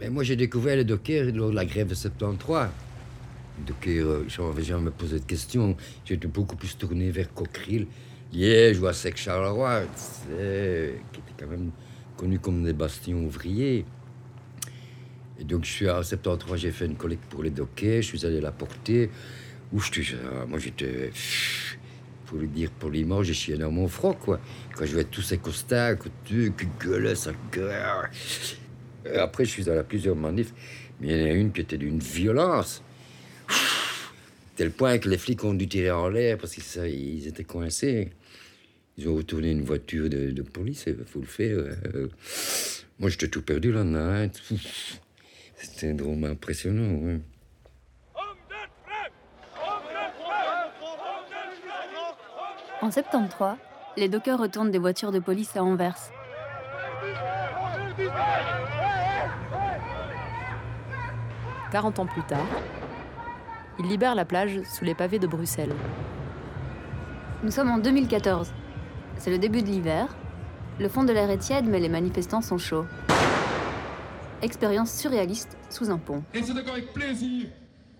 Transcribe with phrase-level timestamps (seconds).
[0.00, 2.68] Mais moi, j'ai découvert les dockers lors de la grève de 73.
[3.58, 5.76] Les dockers, euh, j'avais jamais posé de questions.
[6.04, 7.86] J'étais beaucoup plus tourné vers Coqueril,
[8.32, 11.70] Liège ou à Sec-Charleroi, tu sais, qui était quand même
[12.16, 13.84] connu comme des bastions ouvriers.
[15.38, 18.24] Et donc, je suis à 73, j'ai fait une collecte pour les dockers, je suis
[18.26, 19.10] allé la porter.
[19.72, 21.10] Où je te- moi, j'étais.
[22.26, 24.40] Pour le dire poliment, j'ai chié dans mon froc, quoi.
[24.76, 27.82] Quand je voyais tous ces costards, coutus, qui gueulaient, ça gueulait.
[29.06, 30.52] Et après, je suis allé à plusieurs manifs,
[31.00, 32.82] mais il y en a une qui était d'une violence.
[34.56, 38.10] Tel point que les flics ont dû tirer en l'air parce qu'ils étaient coincés.
[38.98, 41.56] Ils ont retourné une voiture de, police, il faut le faire.
[41.58, 42.08] euh.
[42.98, 44.28] Moi, j'étais tout perdu là dedans
[45.56, 46.98] C'était drôlement impressionnant.
[47.06, 47.20] ouais.
[52.82, 53.56] En 73,
[53.96, 55.96] les dockers retournent des voitures de police à Anvers.
[61.70, 62.46] «40 ans plus tard,
[63.78, 65.74] ils libèrent la plage sous les pavés de Bruxelles.
[67.42, 68.52] Nous sommes en 2014.
[69.16, 70.14] C'est le début de l'hiver.
[70.78, 72.86] Le fond de l'air est tiède, mais les manifestants sont chauds.
[74.42, 76.22] Expérience surréaliste sous un pont.
[76.34, 77.46] Et c'est donc avec plaisir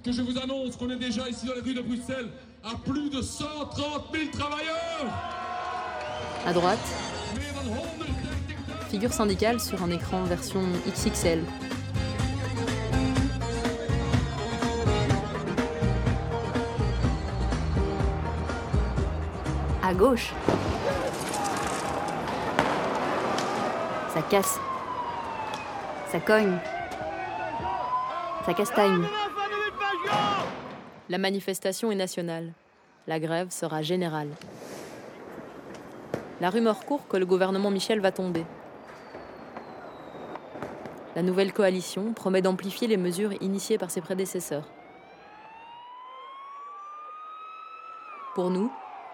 [0.05, 2.31] que je vous annonce qu'on est déjà ici dans les rues de Bruxelles
[2.65, 5.07] à plus de 130 000 travailleurs.
[6.47, 6.79] À droite,
[8.89, 11.45] figure syndicale sur un écran version XXL.
[19.91, 20.33] À gauche.
[24.15, 24.61] Ça casse.
[26.07, 26.57] Ça cogne.
[28.47, 29.05] Ça castagne.
[31.09, 32.53] La manifestation est nationale.
[33.09, 34.29] La grève sera générale.
[36.41, 38.47] La rumeur court que le gouvernement Michel va tomber.
[41.17, 44.69] La nouvelle coalition promet d'amplifier les mesures initiées par ses prédécesseurs.
[48.37, 48.71] Pour nous,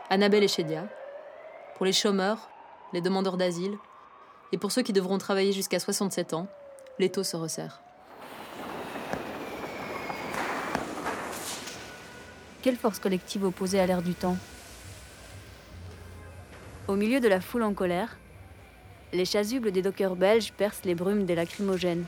[0.09, 0.87] Annabelle et Chédia,
[1.77, 2.49] pour les chômeurs,
[2.93, 3.77] les demandeurs d'asile,
[4.53, 6.47] et pour ceux qui devront travailler jusqu'à 67 ans,
[7.00, 7.81] l'étau se resserre.
[12.62, 14.37] Quelle force collective opposée à l'air du temps?
[16.87, 18.16] Au milieu de la foule en colère,
[19.12, 22.05] les chasubles des dockers belges percent les brumes des lacrymogènes.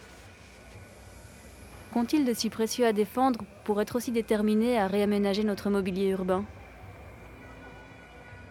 [1.92, 6.44] Qu'ont-ils de si précieux à défendre pour être aussi déterminés à réaménager notre mobilier urbain?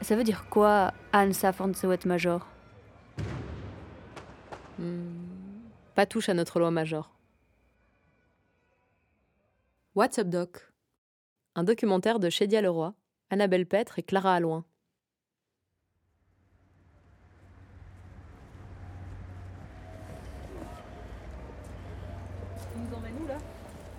[0.02, 1.72] Ça veut dire quoi, Anne Safran
[2.06, 2.48] Major?
[5.96, 7.10] Pas touche à notre loi major.
[9.96, 10.72] What's Up Doc?
[11.56, 12.94] Un documentaire de Chédia Leroy,
[13.32, 14.64] Annabelle Petre et Clara Alloin.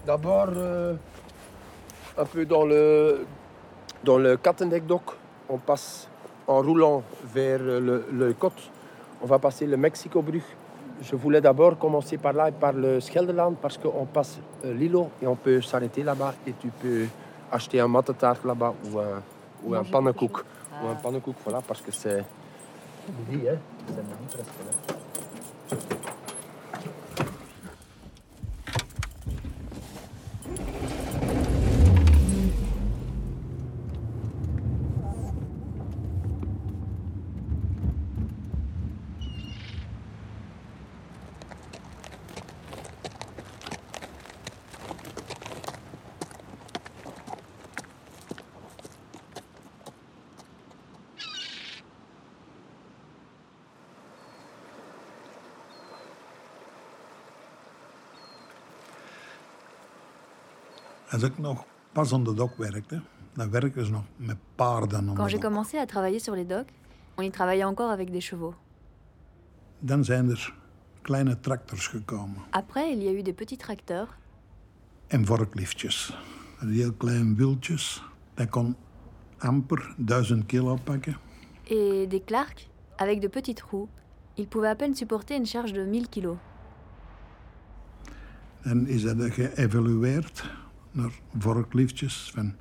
[0.06, 0.94] D'abord, euh,
[2.16, 3.26] un peu dans le,
[4.04, 5.17] dans le Katendijk-dock.
[5.48, 6.08] On passe
[6.46, 7.02] en roulant
[7.34, 8.70] vers le, le côte.
[9.22, 10.42] On va passer le Mexico-brug.
[11.02, 15.26] Je voulais d'abord commencer par là, par le Scheldeland, parce qu'on passe euh, l'îlot et
[15.26, 17.06] on peut s'arrêter là-bas et tu peux
[17.52, 19.22] acheter un mattetaart là-bas ou un,
[19.64, 20.38] ou un pannenkoek.
[20.82, 22.24] Ou un pannenkoek, voilà, parce que c'est...
[23.30, 23.56] midi, hein.
[23.86, 26.07] C'est midi presque, là.
[61.18, 63.02] Als ik nog pas aan de dok werkte,
[63.34, 65.14] dan werkten ze nog met paarden.
[65.14, 66.72] Quand j'ai commencé à travailler sur les docks,
[67.16, 68.54] on y travaillait encore avec des chevaux.
[69.78, 70.54] Dan zijn er
[71.02, 74.08] kleine tractors gekomen Après, il y a eu des petits tracteurs
[75.06, 76.18] en vorkliftjes.
[76.58, 78.02] Een heel klein wieltjes.
[78.34, 78.76] Dat kon
[79.38, 81.16] amper 1000 kilo pakken.
[81.64, 83.88] et des Clark avec de petites roues.
[84.36, 86.36] Ils pouvaient à peine supporter une charge de 1000 kilos.
[88.62, 92.52] Dan is dat geëvalueerd naar vorkliftjes van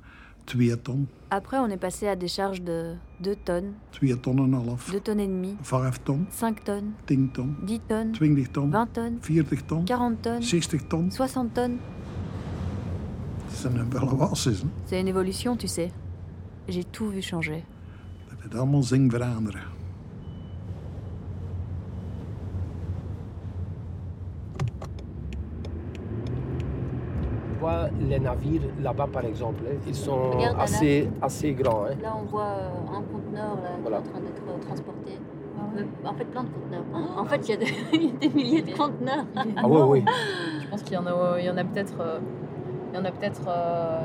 [0.44, 4.52] 2 ton, Après, on est passé à des charges de 2 tonnes, 2 ton en
[4.52, 8.50] een half, 2 tonnes et demie, 5 ton, 5 tonnes, 10 ton, 10 tonnes, 20
[8.50, 11.10] ton, 20 tonnes, 40 ton, 40 tonnes, 60 ton.
[11.10, 11.78] 60 tonnes.
[13.52, 14.52] Zijn wel wassen.
[14.52, 14.58] hè.
[14.86, 15.90] C'est une évolution, tu sais.
[16.68, 17.62] J'ai tout vu changer.
[18.28, 19.62] Dat het allemaal zing veranderen.
[28.08, 29.62] Les navires là-bas, par exemple.
[29.68, 30.62] hein, Ils sont Regarde, Anna.
[30.64, 31.84] assez, assez grands.
[31.84, 31.94] hein.
[32.02, 33.96] Là, on voit euh, un conteneur là, qui Voilà.
[33.96, 35.12] est en train d'être euh, transporté.
[35.76, 37.18] Euh, En fait, plein de conteneurs.
[37.18, 39.24] En fait, il y, a des- des milliers de conteneurs.
[39.56, 40.04] Ah oui, oui.
[40.62, 41.94] Je pense qu'il y en a, il y en a peut-être.
[42.92, 43.42] il y en a peut-être.
[43.48, 44.00] euh,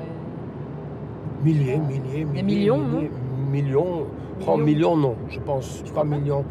[1.44, 2.44] Milliers, milliers, milliers.
[2.44, 3.12] millions, milliers,
[3.52, 4.06] Millions.
[4.48, 4.66] Oh, Millions.
[4.66, 5.84] millions, non, je pense.
[5.94, 6.44] Pas millions.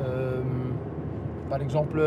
[0.00, 0.40] Euh,
[1.48, 2.00] par exemple,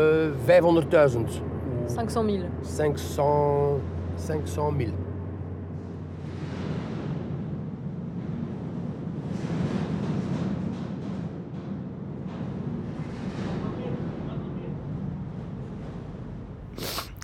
[0.46, 0.84] 500 000.
[0.84, 2.36] ou 500 000.
[2.62, 3.78] 500,
[4.16, 4.90] 500 000.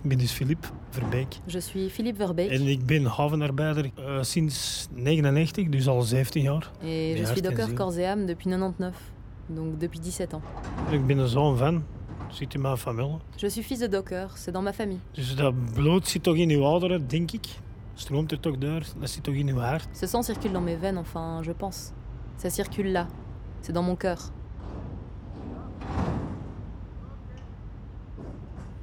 [0.02, 1.26] Ik ben dus Filip Verbeek.
[1.46, 6.70] Je suis Philippe Verbeek En ik ben havenarbeider eh, sinds 99, dus al 17 jaar.
[6.82, 8.94] et je suis docker corps et âme depuis 99,
[9.46, 10.42] donc depuis 17 ans.
[10.90, 11.84] Ik ben een zoon van,
[12.32, 13.18] zit in mijn familie.
[13.36, 15.00] Je suis fils de docker, c'est dans ma famille.
[15.12, 17.46] Dus dat bloed zit toch in uw ouderen, denk ik.
[17.94, 19.88] Stroomt er toch door, dat zit toch in uw hart.
[19.96, 21.90] Ce sang circule dans mes veines, enfin, je pense.
[22.36, 23.06] Ça circule là.
[23.60, 24.18] C'est dans mon cœur.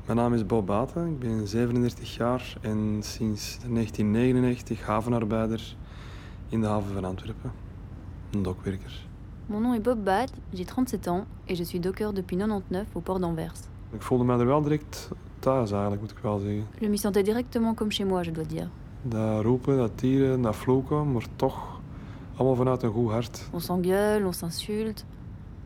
[0.06, 5.76] Mijn naam is Bob Baten, ik ben 37 jaar en sinds 1999 havenarbeider
[6.50, 7.52] in de haven van Antwerpen.
[8.32, 9.09] Een dokwerker.
[9.50, 13.02] Mon nom est Bob Bat, j'ai 37 ans et je suis docker depuis 99 au
[13.02, 13.68] port d'Anvers.
[13.94, 15.10] Ik voelde mij er wel direct
[15.40, 16.68] thuis eigenlijk, moet ik wel zeggen.
[16.80, 18.68] Je m'y sentais directement comme chez moi, je dois dire.
[19.02, 21.80] Dat roepen, dat tieren, dat floken, maar toch
[22.36, 23.50] allemaal vanuit een goed hart.
[23.52, 25.04] On s'engueule, on s'insulte,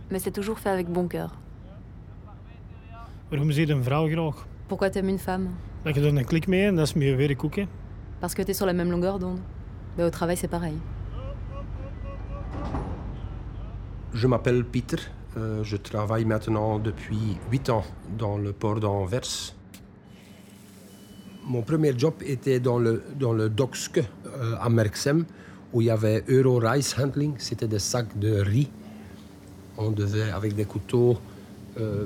[0.09, 1.29] mais c'est toujours fait avec bon cœur.
[3.29, 4.47] Waarom zie je een vrouw graag?
[4.68, 5.47] Pourquoi t'aimes une femme?
[5.81, 7.56] Dat je er een klik mee hebt, dat is meer werk ook.
[7.56, 7.65] Hè.
[8.19, 9.39] Parce que t'es sur la même longueur d'onde.
[9.95, 10.77] Ben, au travail, c'est pareil.
[14.13, 14.98] Je m'appelle Pieter.
[15.38, 17.83] Euh, je travaille maintenant depuis 8 ans
[18.18, 19.54] dans le port d'Anvers.
[21.45, 25.25] Mon premier job était dans le, dans le Dokske euh, à Merksem,
[25.74, 27.33] où il y avait Euro Rice Handling.
[27.39, 28.69] C'était des sacs de riz.
[29.77, 31.18] On devait, avec des couteaux,
[31.80, 32.06] euh,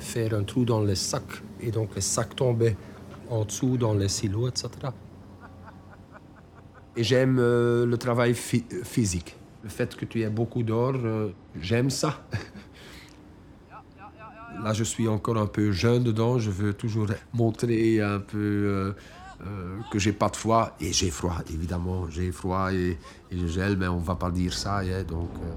[0.00, 1.42] faire un trou dans les sacs.
[1.60, 2.76] Et donc les sacs tombaient
[3.30, 4.70] en dessous dans les silos, etc.
[6.96, 9.37] Et j'aime le travail phy- physique.
[9.62, 12.24] Le fait que tu aies beaucoup d'or, euh, j'aime ça.
[14.62, 16.38] Là, je suis encore un peu jeune dedans.
[16.38, 18.92] Je veux toujours montrer un peu euh,
[19.46, 20.76] euh, que j'ai pas de froid.
[20.80, 22.08] Et j'ai froid, évidemment.
[22.10, 22.98] J'ai froid et,
[23.30, 24.78] et je gèle, mais on va pas dire ça.
[24.78, 25.54] hein, donc, euh.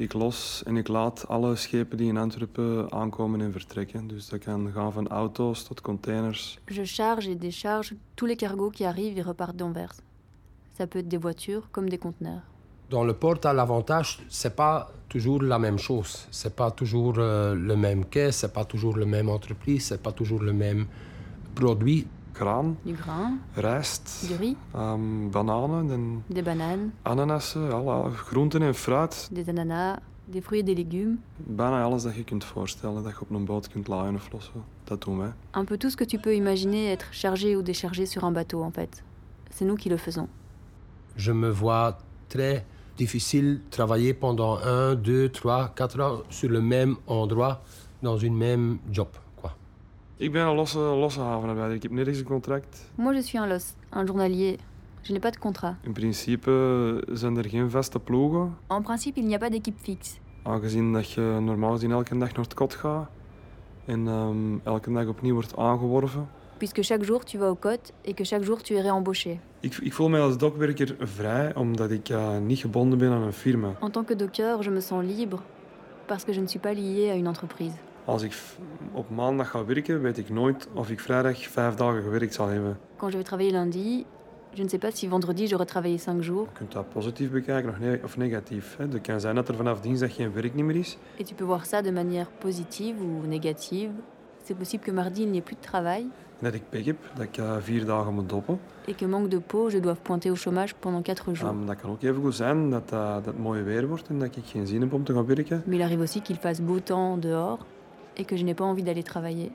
[0.00, 4.06] Ik los en ik laat alle schepen die in Antwerpen aankomen en vertrekken.
[4.06, 6.58] Dus dat kan gaan van auto's tot containers.
[6.66, 9.94] Je charge et décharge tous les cargos qui arrivent et repartent d'Anvers.
[10.80, 12.40] Ça peut être des voitures comme des conteneurs.
[12.88, 16.26] Dans le port, à l'avantage, c'est pas toujours la même chose.
[16.30, 20.12] C'est pas toujours euh, le même quai, c'est pas toujours la même entreprise, c'est pas
[20.12, 20.86] toujours le même
[21.54, 22.06] produit.
[22.32, 28.72] Graan, Du grain, rijst, du riz, ehm, bananen en des bananes, ananassen, alle groenten en
[28.72, 29.28] fruit.
[29.30, 29.98] des ananas,
[30.28, 31.18] des fruits et des légumes.
[31.46, 34.64] Bijna alles dat je kunt voorstellen dat je op een boot kunt laaien of lossen.
[34.84, 35.32] Dat doen wij.
[35.56, 38.62] Un peu tout ce que tu peux imaginer être chargé ou déchargé sur un bateau,
[38.62, 39.02] en fait.
[39.50, 40.28] C'est nous qui le faisons.
[41.16, 41.98] Je me vois
[42.28, 42.64] très
[42.96, 47.62] difficile travailler pendant un, deux, trois, quatre ans sur le même endroit,
[48.02, 49.08] dans une même job.
[49.36, 49.50] Quoi.
[50.16, 51.76] Ik ben een losse, losse havenarbeider.
[51.76, 52.90] Ik heb nergens een contract.
[52.94, 54.58] Moi, je suis un los, un journalier.
[55.02, 55.74] Je n'ai pas de contrat.
[55.82, 58.56] In principe zijn er geen vaste ploegen.
[58.66, 60.18] En principe, il n'y a pas d'équipe fixe.
[60.42, 63.08] Aangezien dat je normaal gezien elke dag naar het kot gaat.
[63.84, 66.28] En ehm, elke dag opnieuw wordt aangeworven.
[66.58, 69.40] Puisque chaque jour, tu vas aux côtes et que chaque jour, tu es réembauché.
[69.60, 73.32] Ik, ik voel mij als dokwerker vrij omdat ik eh, niet gebonden ben aan een
[73.32, 73.72] firma.
[73.80, 75.38] En tant que docker, je me sens libre
[76.06, 77.74] parce que je ne suis pas lié à une entreprise.
[78.04, 78.34] Als ik
[78.92, 82.78] op maandag ga werken, weet ik nooit of ik vrijdag vijf dagen gewerkt zal hebben.
[82.96, 84.04] Quand je vais travailler lundi,
[84.52, 86.48] je ne sais pas si vendredi, j'aurai travaillé cinq jours.
[86.52, 88.76] Je kunt dat positief bekijken of, ne- of negatief.
[88.76, 88.84] Hè.
[88.88, 90.98] Het kan zijn dat er vanaf dinsdag geen werk meer is.
[91.18, 93.90] Et tu peux voir ça de manière positive ou négative.
[94.44, 96.06] C'est possible que mardi, il n'y ait plus de travail
[96.40, 98.60] dat ik pech heb, dat ik eh, vier dagen moet doppen.
[98.86, 101.50] et que manque de peau, je doive pointer au chômage pendant quatre jours.
[101.50, 104.18] Ehm, dat kan ook even goed zijn dat, eh, dat het mooi weer wordt en
[104.18, 105.62] dat ik geen zin heb om te gaan werken.
[105.66, 107.58] Mais il arrive aussi qu'il fasse beau temps dehors
[108.14, 109.48] et que je n'ai pas envie d'aller travailler.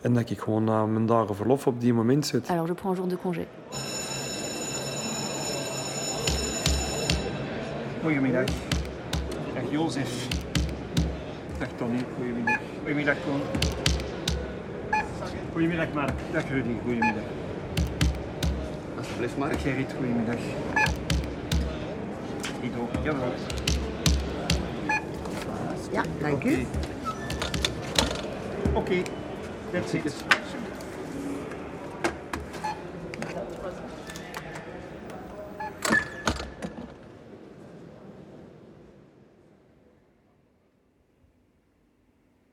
[0.00, 2.48] En dat ik gewoon eh, mijn dagen verlof op die moment zet.
[2.48, 3.46] Alors je prends un jour de congé.
[8.02, 8.44] Goedemiddag.
[9.54, 10.28] Dag Jozef.
[11.58, 12.58] Dag Tony, goedemiddag.
[12.82, 13.83] Goedemiddag Koen.
[15.54, 16.14] Goedemiddag, Mark.
[16.32, 16.74] Dag, Rudy.
[16.82, 17.22] Goedemiddag.
[18.96, 19.60] Alsjeblieft, Mark.
[19.60, 19.92] Gerrit.
[19.92, 20.38] Goedemiddag.
[22.62, 22.88] Ido.
[23.04, 23.32] Jawel.
[25.92, 26.52] Ja, dank okay.
[26.52, 26.66] u.
[28.74, 29.02] Oké, okay.
[29.70, 30.24] that's it.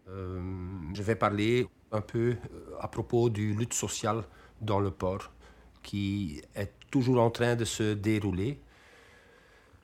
[0.07, 4.23] Ehm, je vais parler un peu euh, à propos du lutte sociale
[4.59, 5.31] dans le port
[5.83, 8.59] qui est toujours en train de se dérouler.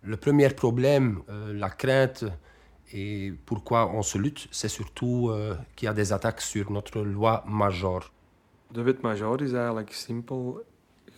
[0.03, 2.25] Le premier problème, euh, la crainte
[2.93, 7.01] et pourquoi on se lutte, c'est surtout euh, qu'il y a des attaques sur notre
[7.01, 8.11] loi major.
[8.71, 10.63] De wet major is eigenlijk simpel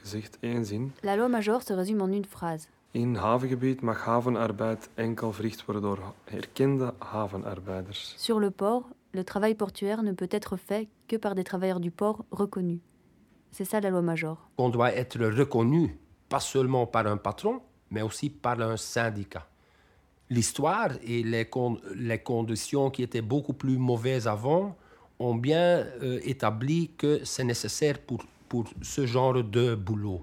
[0.01, 0.91] gezegd één zin.
[1.01, 2.67] La loi Major se résume en une phrase.
[2.91, 8.13] In havengebied mag havenarbeid enkel verricht worden door erkende havenarbeiders.
[8.17, 11.91] Sur le port, le travail portuaire ne peut être fait que par des travailleurs du
[11.91, 12.79] port reconnus.
[13.51, 14.37] C'est ça la loi Major.
[14.57, 15.97] On doit être reconnu,
[16.29, 19.45] pas seulement par un patron, mais aussi par un syndicat.
[20.29, 24.77] L'histoire et les, con- les conditions qui étaient beaucoup plus mauvaises avant
[25.17, 30.21] ont bien euh, établi que c'est nécessaire pour, pour ce genre de boulot.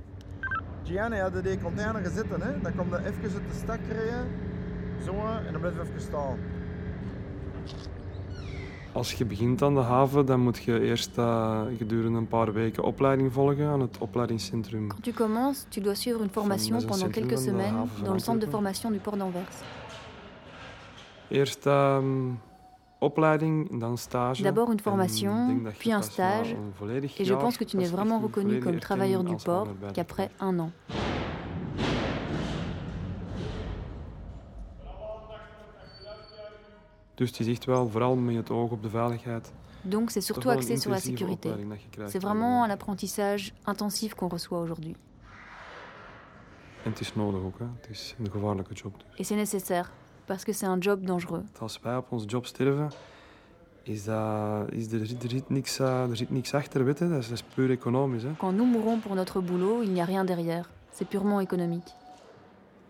[0.85, 2.61] Gianni had die container gezet, hè?
[2.63, 4.27] dan komt er even uit de stak rijden,
[5.05, 5.13] zo,
[5.47, 6.39] en dan blijft even staan.
[8.97, 11.11] Als je begint aan de haven, dan moet je eerst
[11.79, 14.89] gedurende een paar weken opleiding volgen aan het opleidingscentrum.
[14.89, 18.51] Quand tu commences, tu dois suivre une formation pendant quelques semaines dans le centre de
[18.51, 19.63] formation du port d'Anvers.
[21.29, 22.35] Eerst ehm,
[22.99, 24.43] opleiding, en dan stage.
[24.43, 26.57] D'abord une formation, puis un stage.
[27.19, 30.71] Et je pense que tu n'es vraiment reconnu comme travailleur du port qu'après un an.
[37.17, 39.53] Dus het is echt wel vooral met het oog op de veiligheid.
[39.83, 41.49] Donc c'est surtout axé sur la sécurité.
[42.07, 44.97] C'est vraiment un apprentissage intensif qu'on reçoit aujourd'hui.
[46.85, 47.59] En het is nodig ook.
[47.59, 47.65] Hè.
[47.81, 48.95] Het is een gevaarlijke job.
[48.99, 49.19] Dus.
[49.19, 49.91] Et c'est nécessaire,
[50.27, 51.45] parce que c'est un job dangereux.
[51.59, 52.91] Als wij op onze job sterven,
[53.83, 57.09] is dat, is er, er, zit niks, eh, er zit niks achter, weet je.
[57.09, 58.23] Dat is, dat is puur economisch.
[58.23, 58.37] Hè.
[58.37, 60.71] Quand nous mourons pour notre boulot, il n'y a rien derrière.
[60.93, 61.89] C'est purement économique.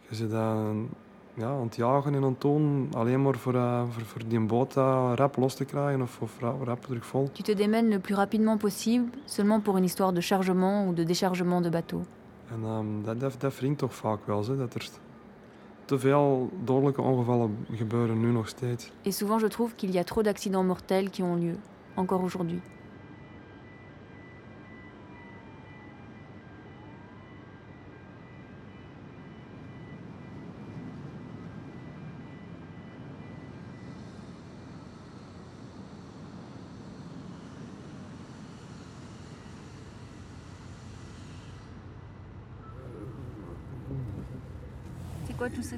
[0.08, 0.88] Je zit dan
[1.36, 4.40] ja, aan het jagen en aan het doen, alleen maar voor, eh, voor, voor die
[4.40, 7.30] boot eh, rap los te krijgen of, of rap, rap terug vol.
[7.32, 11.04] Tu te démènes le plus rapidement possible, seulement pour une histoire de chargement ou de
[11.04, 12.02] déchargement de bateau.
[12.48, 14.88] En ehm, dat, dat, dat wringt toch vaak wel, hè, dat er
[15.84, 18.90] te veel dodelijke ongevallen gebeuren nu nog steeds.
[19.02, 21.56] Et souvent, je trouve qu'il y a trop d'accidents mortels qui ont lieu,
[21.94, 22.60] encore aujourd'hui.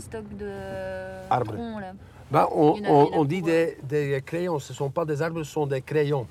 [0.00, 0.50] Stocks de
[1.30, 1.52] Arbres.
[1.54, 1.92] troncs là
[2.30, 3.78] Ben, on, Il y en a- on- il y en a on dit pour, des,
[3.84, 6.26] des crayons, ce ne sont pas des arbres, ce sont des crayons.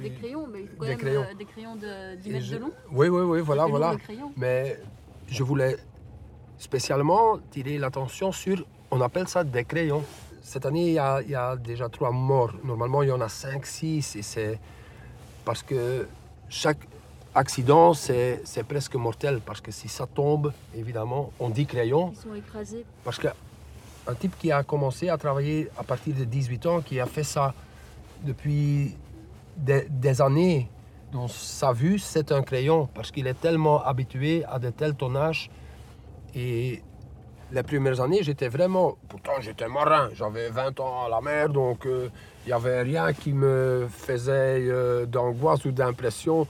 [0.00, 1.22] Des crayons, mais il faut quand Des même crayons.
[1.28, 2.70] euh, des crayons de 10 Et mètres je- de long.
[2.92, 3.96] Oui, oui, oui, voilà, voilà.
[4.36, 4.78] Mais
[5.26, 5.76] je voulais
[6.56, 10.04] spécialement tirer l'attention sur, on appelle ça des crayons.
[10.42, 12.52] Cette année, il y a, il y a déjà trois morts.
[12.64, 14.16] Normalement, il y en a cinq, six.
[14.16, 14.58] Et c'est
[15.44, 16.06] parce que
[16.48, 16.78] chaque
[17.38, 19.40] accident, c'est c'est presque mortel.
[19.44, 22.12] Parce que si ça tombe, évidemment, on dit crayon.
[22.14, 22.84] Ils sont écrasés.
[23.04, 27.06] Parce qu'un type qui a commencé à travailler à partir de 18 ans, qui a
[27.06, 27.54] fait ça
[28.24, 28.96] depuis
[29.56, 30.68] des, des années,
[31.12, 35.50] dans sa vue, c'est un crayon, parce qu'il est tellement habitué à de tels tonnages.
[36.34, 36.82] Et
[37.50, 38.96] les premières années, j'étais vraiment...
[39.08, 42.08] Pourtant, j'étais marin, j'avais 20 ans à la mer, donc euh,
[42.44, 46.46] il n'y avait rien qui me faisait euh, d'angoisse ou d'impression.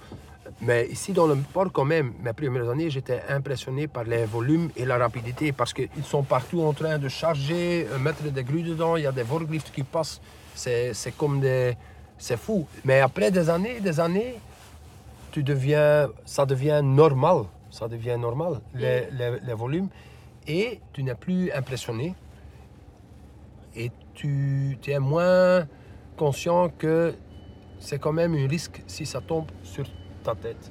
[0.60, 4.70] Mais ici, dans le port, quand même, mes premières années, j'étais impressionné par les volumes
[4.76, 8.62] et la rapidité parce qu'ils sont partout en train de charger, euh, mettre des grues
[8.64, 10.20] dedans, il y a des forklifts qui passent.
[10.54, 11.76] C'est c'est comme des.
[12.18, 12.66] C'est fou.
[12.84, 14.34] Mais après des années, des années,
[15.30, 17.44] tu deviens, ça devient normal.
[17.70, 19.88] Ça devient normal, les, les- les volumes.
[20.48, 22.14] Et tu n'es plus impressionné.
[23.76, 25.66] Et tu, tu es moins
[26.16, 27.14] conscient que
[27.78, 29.84] c'est quand même un risque si ça tombe sur
[30.22, 30.70] ta tête.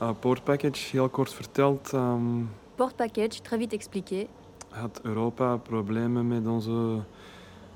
[0.00, 4.26] Uh, Port Package, heel kort verteld, ehm, Port package, très vite expliqué.
[4.72, 7.02] had Europa problemen met onze,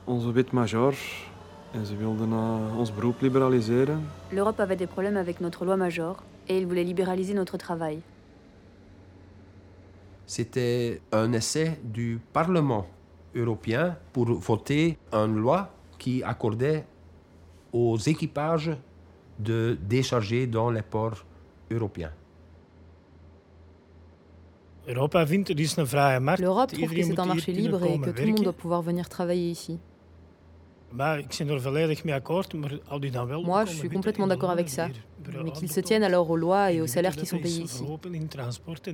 [0.04, 0.94] onze wet major.
[1.72, 4.08] En ze wilden eh, ons beroep liberaliseren.
[4.30, 8.00] L'Europe avait des problèmes avec notre loi Major et il voulait libéraliser notre travail.
[10.24, 12.86] C'était un essai du Parlement
[13.36, 16.84] européen pour voter une loi qui accordait
[17.72, 18.70] aux équipages
[19.38, 21.24] de décharger dans les ports
[21.70, 22.12] européens.
[24.88, 25.12] L'Europe
[26.72, 29.50] trouve que c'est un marché libre et que tout le monde doit pouvoir venir travailler
[29.50, 29.78] ici.
[30.96, 31.18] Moi,
[33.66, 34.88] je suis complètement d'accord avec ça,
[35.44, 37.84] mais qu'ils se tiennent alors aux lois et aux salaires qui sont payés ici.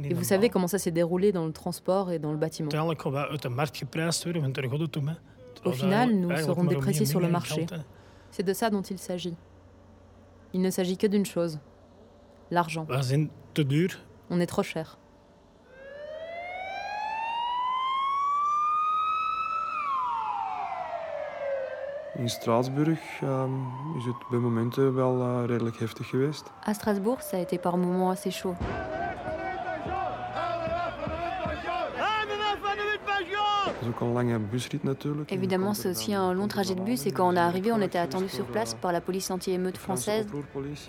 [0.04, 2.68] Et vous savez comment ça s'est déroulé dans le transport et dans le bâtiment?
[2.70, 2.78] Hè.
[5.64, 7.66] Au final, nous serons dépréciés sur le marché.
[8.30, 9.36] C'est de ça dont il s'agit.
[10.54, 11.58] Il ne s'agit que d'une chose,
[12.50, 12.86] l'argent.
[14.30, 14.98] On est trop cher.
[22.18, 23.00] In Straatsburg
[23.98, 26.50] is het bij momenten wel redelijk heftig geweest.
[26.68, 28.56] À Strasbourg, ça a été par moments assez chaud.
[33.64, 35.30] Dat is ook een lange busrit natuurlijk.
[35.30, 38.00] Évidemment, c'est aussi un long trajet de bus et quand on est arrivé, on était
[38.00, 40.26] attendu sur place par la police anti-émeute française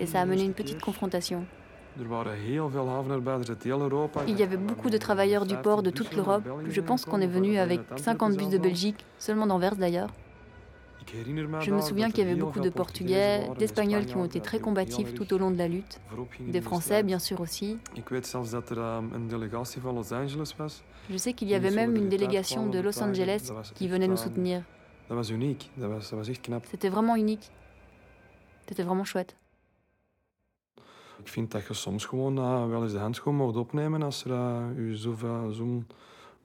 [0.00, 1.44] et ça a mené une petite confrontation.
[1.96, 2.04] Er.
[4.26, 6.42] Il y avait beaucoup de travailleurs du port de toute l'Europe.
[6.68, 10.10] Je pense qu'on est venu avec 50 bus de Belgique, seulement d'Anvers d'ailleurs.
[11.60, 15.14] Je me souviens qu'il y avait beaucoup de Portugais, d'Espagnols qui ont été très combatifs
[15.14, 16.00] tout au long de la lutte.
[16.40, 17.78] Des de Français, bien sûr aussi.
[21.10, 24.62] Je sais qu'il y avait même une délégation de Los Angeles qui venait nous soutenir.
[26.70, 27.50] C'était vraiment unique.
[28.66, 29.36] C'était vraiment chouette.
[31.20, 34.30] Ik vind dat je soms gewoon eh, wel eens de handschoen mag opnemen als er
[34.32, 35.86] eh, u zoveel- zo'n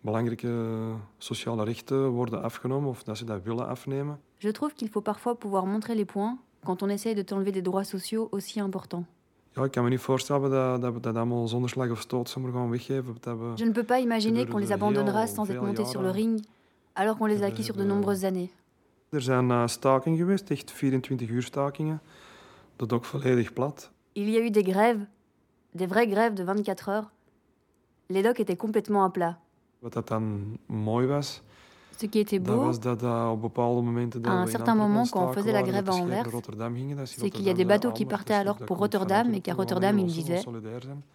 [0.02, 4.20] belangrijke sociale rechten worden afgenomen of dat ze dat willen afnemen.
[4.40, 7.62] Je trouve qu'il faut parfois pouvoir montrer les points quand on essaye de t'enlever des
[7.62, 9.06] droits sociaux aussi importants.
[9.56, 9.68] Je ne
[13.72, 16.42] peux pas imaginer qu'on les abandonnera sans être montés sur le ring
[16.96, 18.52] alors qu'on les a acquis sur de nombreuses années.
[19.12, 22.02] Er eh, stakingen geweest, echt 24 uur stakingen.
[22.76, 23.92] Dat ook volledig plat.
[24.14, 25.06] Il y a eu des grèves,
[25.72, 27.12] des vraies grèves de 24 heures.
[28.08, 29.40] Les docks étaient complètement à plat.
[29.80, 31.42] Wat dat dan mooi was,
[32.00, 32.72] Ce qui était beau,
[34.24, 36.26] À un certain moment, quand on faisait la grève à Anvers,
[37.06, 40.06] c'est qu'il y a des bateaux qui partaient alors pour Rotterdam et qu'à Rotterdam, ils
[40.06, 40.42] disaient.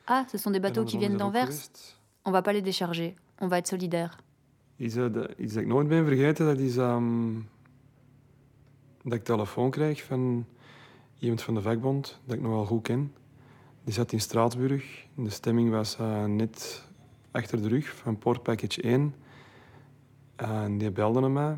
[0.07, 1.49] Ah, ce sont des bateaux qui viennent er d'Anvers.
[2.27, 3.17] On va pas les décharger.
[3.41, 4.19] On va être solidaires.
[9.05, 10.45] Dat- ik telefoon krijg van
[11.19, 13.13] iemand van de vakbond, dat ik nog wel goed ken.
[13.85, 15.07] Die zat in Straatsburg.
[15.15, 16.85] De stemming was eh, net
[17.31, 19.15] achter de rug van Port Package 1.
[20.45, 21.57] En die belde naar mij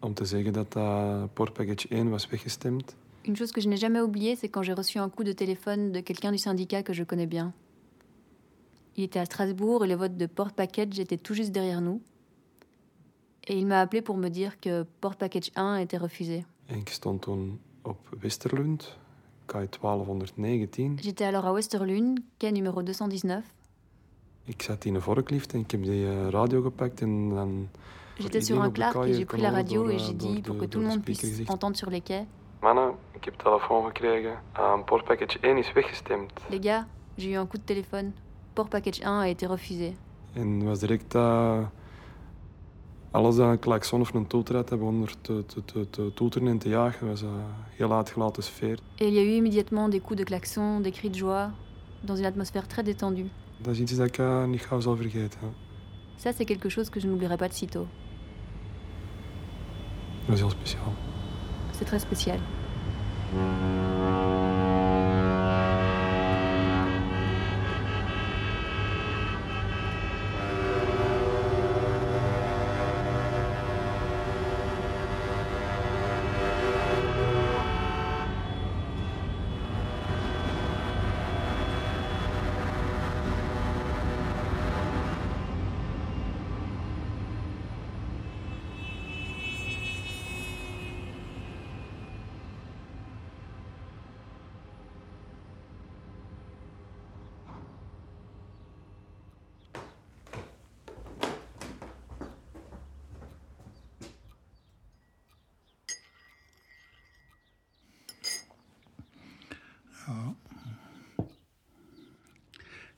[0.00, 2.96] om te zeggen dat eh, Port Package 1 was weggestemd.
[3.24, 5.92] Une chose que je n'ai jamais oubliée, c'est quand j'ai reçu un coup de téléphone
[5.92, 7.52] de quelqu'un du syndicat que je connais bien.
[8.94, 12.00] Il était à Strasbourg et le vote de Port Package était tout juste derrière nous.
[13.46, 16.44] Et il m'a appelé pour me dire que Port Package 1 était refusé.
[16.66, 18.98] En ik stond toen op Westerlund,
[19.46, 20.98] KI 1219.
[21.02, 23.42] J'étais alors à Westerlune, quai numéro 219.
[24.44, 27.68] Ik zat in een vorklift en ik heb die eh, radio gepakt en dan...
[28.18, 30.80] J'étais sur un Clark et j'ai pris la radio et j'ai dit pour que tout
[30.80, 32.26] le monde puisse entendre sur les quais.
[32.62, 34.38] Mannen, ik heb telefoon gekregen.
[34.84, 36.32] Port Package 1 is weggestemd.
[36.50, 38.12] Les gars, j'ai eu un coup de téléphone.
[38.54, 39.94] Port Package 1 a été refusé.
[40.32, 41.14] En was direct
[43.10, 46.10] alles dat een klakson of een toeter had, dat begon er te, te, te, te
[46.14, 47.08] toeteren en te jagen.
[47.08, 48.78] Het was een heel uitgelaten sfeer.
[48.96, 51.50] Et il y a eu immédiatement des coups de klaxon, des cris de joie,
[52.04, 53.30] dans une atmosphère très détendue.
[53.58, 55.38] Dat is iets dat ik eh, niet gauw zal vergeten.
[55.40, 55.46] hè.
[56.18, 57.86] Ça, c'est quelque chose que je n'oublierai pas de sitôt.
[61.72, 62.38] C'est très spécial.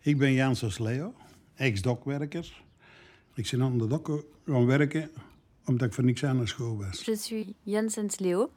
[0.09, 1.15] Ik ben Janssens Leo,
[1.55, 2.63] ex-dokwerker.
[3.35, 5.11] Ik ben aan de dokken gaan werken
[5.67, 7.05] omdat ik voor niks aan naar school was.
[7.05, 8.51] Je suis Janssens Léo,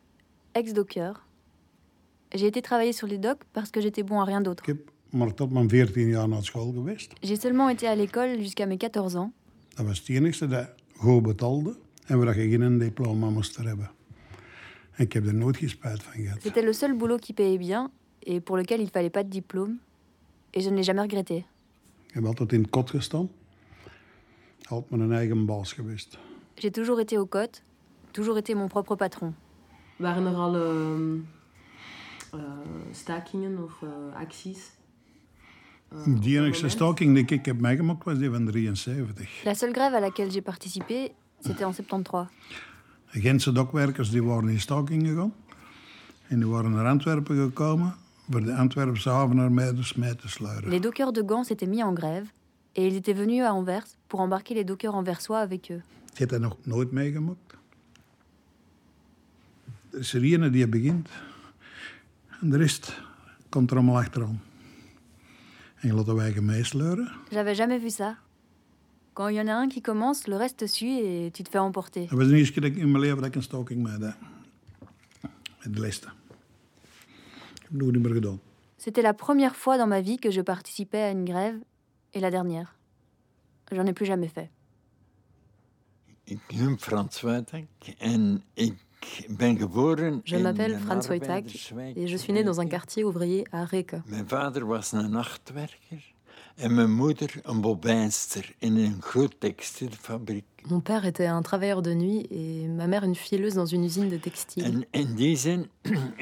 [0.51, 1.19] ex-docker.
[2.29, 4.63] J'ai été travailler sur les docks parce que j'étais bon à rien d'autre.
[4.63, 7.13] Ik heb maar tot mijn 14 jaar naar school geweest.
[7.19, 9.31] J'ai seulement été à l'école jusqu'à mes 14 ans.
[9.69, 13.91] Dat was het enige dat goed betaalde en waar je geen diploma moest hebben.
[14.91, 16.41] En ik heb er nooit geen spijt van gehad.
[16.41, 19.79] C'était le seul boulot qui payait bien et pour lequel il fallait pas de diplôme.
[20.53, 21.35] Et je ne l'ai jamais regretté.
[22.07, 23.29] Ik heb altijd in het kot gestaan.
[24.67, 26.17] Altijd mijn eigen baas geweest.
[26.55, 27.61] J'ai toujours été au cote,
[28.11, 29.35] toujours été mon propre patron.
[29.95, 31.17] Waren er al ehm,
[32.33, 32.39] eh,
[32.91, 34.71] stakingen of eh, acties?
[35.89, 36.71] Eh, Die moment?
[36.71, 39.43] staking die ik heb meegemaakt was die van 73.
[39.43, 42.29] La seule grève à laquelle j'ai participé, c'était en 73.
[43.11, 45.33] De Gentse dokwerkers die waren in staking gegaan.
[46.27, 47.95] En die waren naar Antwerpen gekomen
[48.32, 50.70] voor de Antwerpse havenarbeiders mee te sleuren.
[50.70, 52.32] Les dockers de Gand s'étaient mis en grève
[52.76, 55.82] et ils étaient venus à Anvers pour embarquer les dockers anversois avec eux.
[56.13, 57.58] Ik heb dat nog nooit meegemaakt.
[59.91, 61.10] Er is er ene die begint.
[62.41, 63.02] En de rest
[63.50, 64.41] komt er allemaal achteraan.
[65.76, 67.12] En je laat de wegen meesleuren.
[67.30, 68.17] J'avais jamais vu ça.
[69.13, 71.50] Quand il y en a un qui commence, le reste te suit et tu te
[71.50, 72.08] fais emporter.
[72.08, 74.15] Dat was de eerste keer in mijn leven dat ik een staking mee deed.
[75.63, 76.08] Met de liste.
[76.08, 77.61] Ik heb het nog niet meer gedaan.
[78.77, 81.57] C'était la première fois dans ma vie que je participais à une grève
[82.13, 82.77] et la dernière.
[83.71, 84.49] J'en ai plus jamais fait.
[89.29, 93.45] Ben ben Je in m'appelle Frans Wojtak et je suis né dans un quartier ouvrier
[93.51, 93.65] à
[99.39, 100.45] textielfabriek.
[100.69, 104.10] Mon père était un travailleur de nuit et ma mère une fileuse dans une usine
[104.10, 104.86] de textile.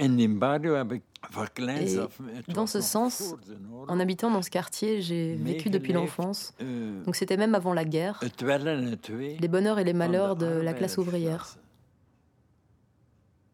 [2.48, 3.36] Et dans was ce sens,
[3.88, 6.54] en habitant dans ce quartier, j'ai vécu depuis l'enfance.
[6.60, 8.20] eh, Donc c'était même avant la guerre,
[9.10, 11.58] wee les bonheurs et les malheurs de la classe ouvrière.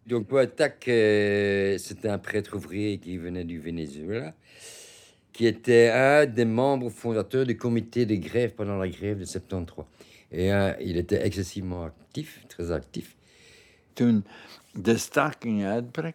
[0.06, 4.36] Donc Boatak, euh, c'était un prêtre ouvrier qui venait du Venezuela,
[5.34, 9.86] qui était un des membres fondateurs du comité de grève pendant la grève de 73.
[10.32, 13.16] Et euh, il était excessivement actif, très actif.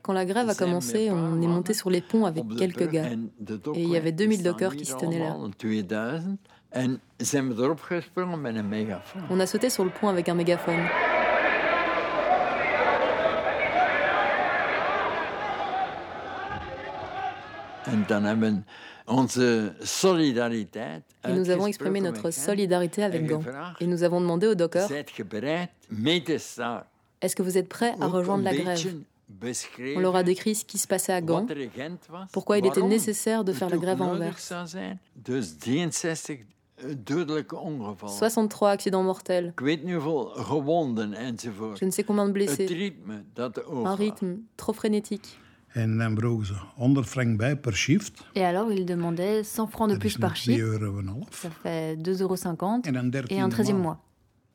[0.03, 3.09] Quand la grève a commencé, on est monté sur les ponts avec quelques gars.
[3.75, 5.31] Et il y avait 2000 staan dockers qui se tenaient là.
[5.31, 6.39] allemaal in 2000.
[6.73, 9.23] En zijn we erop gesprongen met een megafoon.
[9.29, 10.89] On a sauté sur le pont avec un mégaphone.
[21.25, 23.43] Et nous avons exprimé notre solidarité avec Gand.
[23.81, 24.89] Et nous avons demandé aux dockers
[27.21, 29.03] Est-ce que vous êtes prêts à rejoindre la grève?
[29.97, 31.47] On leur a décrit ce qui se passait à Gand,
[32.33, 34.39] pourquoi il était nécessaire de faire la grève à Anvers.
[34.39, 34.99] zou zijn.
[35.13, 36.45] Dus 63
[37.05, 38.17] dodelijke ongevallen.
[38.17, 39.53] 63 accidents mortels,
[41.75, 42.93] je ne sais combien de blessés,
[43.85, 45.39] un rythme trop frénétique.
[45.75, 48.25] En dan vroegen ze 100 frank bij per shift.
[48.33, 51.29] Et alors, il demandait 100 francs de plus par nu 2 shift, euro en half.
[51.31, 53.97] ça fait 2,50 euros, En dan 13 et un 13e mois.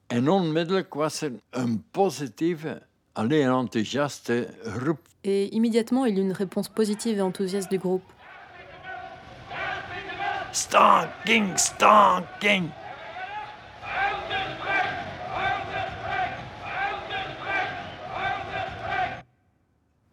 [0.07, 4.99] En onmiddellijk was er een positieve, alleen enthousiaste groep.
[5.21, 8.03] Et immédiatement, il y eut une réponse positive et enthousiaste du groupe.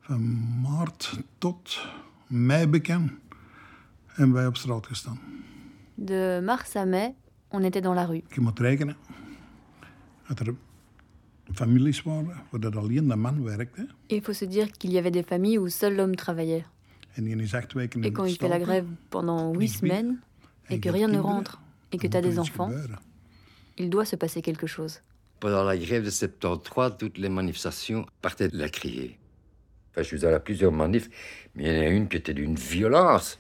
[0.00, 1.86] Van maart tot
[2.26, 3.10] mei bekend
[4.06, 5.20] hebben wij op straat gestaan.
[5.94, 7.14] De mars à mai,
[7.48, 8.22] on était dans la rue.
[8.28, 8.96] Je moet rekenen
[10.34, 10.54] dat er
[11.52, 13.86] families waren waar dat alleen de man werkte.
[14.06, 16.64] Il faut se dire qu'il y avait des familles où seul l'homme travaillait.
[17.18, 20.20] En die is acht weken Et in quand il fait la grève pendant huit semaines,
[20.70, 22.98] et que rien ne rentre, et que tu as er des enfants, gebeuren.
[23.76, 25.02] il doit se passer quelque chose.
[25.40, 29.18] Pendant la grève de 73, toutes les manifestations partaient de la crier.
[29.90, 31.10] Enfin, je suis allé à plusieurs manifs,
[31.54, 33.38] mais il y en a une qui était d'une violence.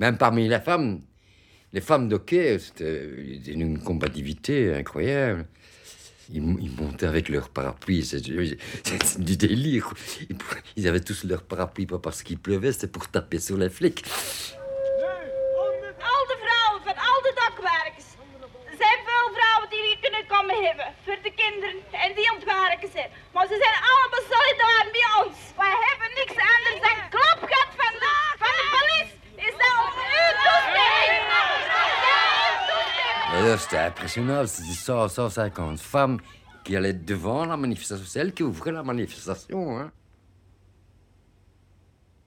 [0.00, 1.02] Même parmi les femmes,
[1.74, 3.02] les femmes d'hockey, c'était
[3.48, 5.44] une combativité incroyable.
[6.32, 9.92] Ils, montaient avec leur parapluie, c'est du délire.
[10.76, 14.04] Ils, avaient tous leur parapluie, pas parce qu'il pleuvait, c'était pour taper sur les flics.
[14.04, 14.10] De
[21.22, 21.32] de
[22.88, 23.04] de.
[23.32, 25.36] Maar ze zijn allemaal solidair met ons.
[25.56, 29.12] Wij hebben niks anders dan klapgat van de, van de police.
[29.46, 31.24] Is dat om uw toestemming?
[33.58, 36.18] C'était impressionnant, c'était 100, 150 femmes
[36.64, 39.78] qui allaient devant la manifestation, c'est qui ouvraient la manifestation.
[39.78, 39.90] Hein.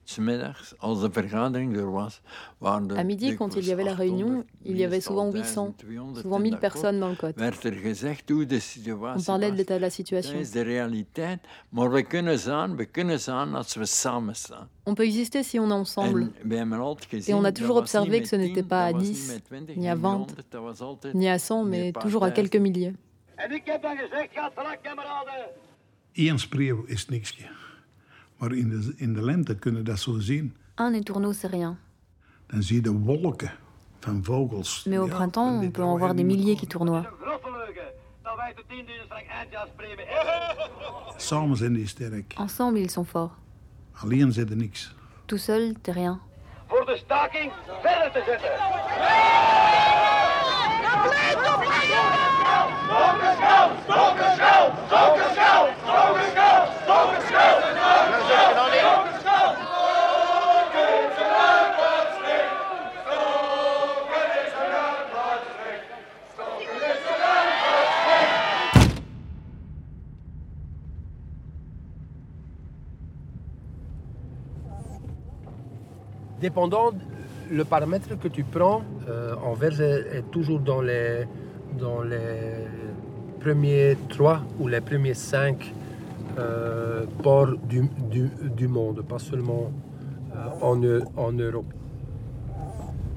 [0.08, 2.20] Smiddags, als de vergadering er was,
[2.58, 5.74] waren er À midi, quand il y avait la réunion, il y avait souvent 800,
[6.22, 7.36] souvent 1000 personnes dans le code.
[7.36, 8.60] werd er gezegd hoe de
[9.16, 10.38] On parlait de l'état de la Dat situation.
[10.38, 14.68] is de realiteit, maar we kunnen zijn, we kunnen zijn als we samen staan.
[14.84, 16.30] On peut exister si on est ensemble.
[17.10, 19.26] Et on a toujours observé que ce n'était 10, pas à dat was 10, niet
[19.26, 22.24] met 20, ni à niet 20, 100, dat was altijd Ni à 100, mais toujours
[22.24, 22.94] à quelques milliers.
[26.36, 27.34] Spreeuw is niks.
[28.38, 30.56] Maar in de, in de lente kunnen dat zo zien.
[30.76, 31.78] Un étourneau, c'est rien.
[32.46, 33.50] Dan zie je wolken
[34.00, 34.84] van vogels.
[34.84, 37.06] Mais au printemps, on peut en voir des milliers qui tournoient.
[37.20, 40.06] Groffeleugen, dat wij de 10.000 frank eindjaarspremie.
[41.16, 42.34] Samen zijn die sterk.
[42.36, 43.34] Ensemble, ils sont forts.
[43.92, 44.94] Alleen zit er niks.
[45.24, 46.20] Tout seul, t'es rien.
[46.66, 48.50] Voor de staking verder te zetten.
[76.40, 76.90] Dépendant
[77.50, 81.26] le paramètre que tu prends, euh, Anvers est, toujours dans les,
[81.78, 82.66] dans les
[83.40, 85.72] premiers trois ou les premiers cinq
[86.38, 89.72] euh, ports du, du- du monde, pas seulement
[90.36, 90.80] euh, en,
[91.16, 91.72] en Europe.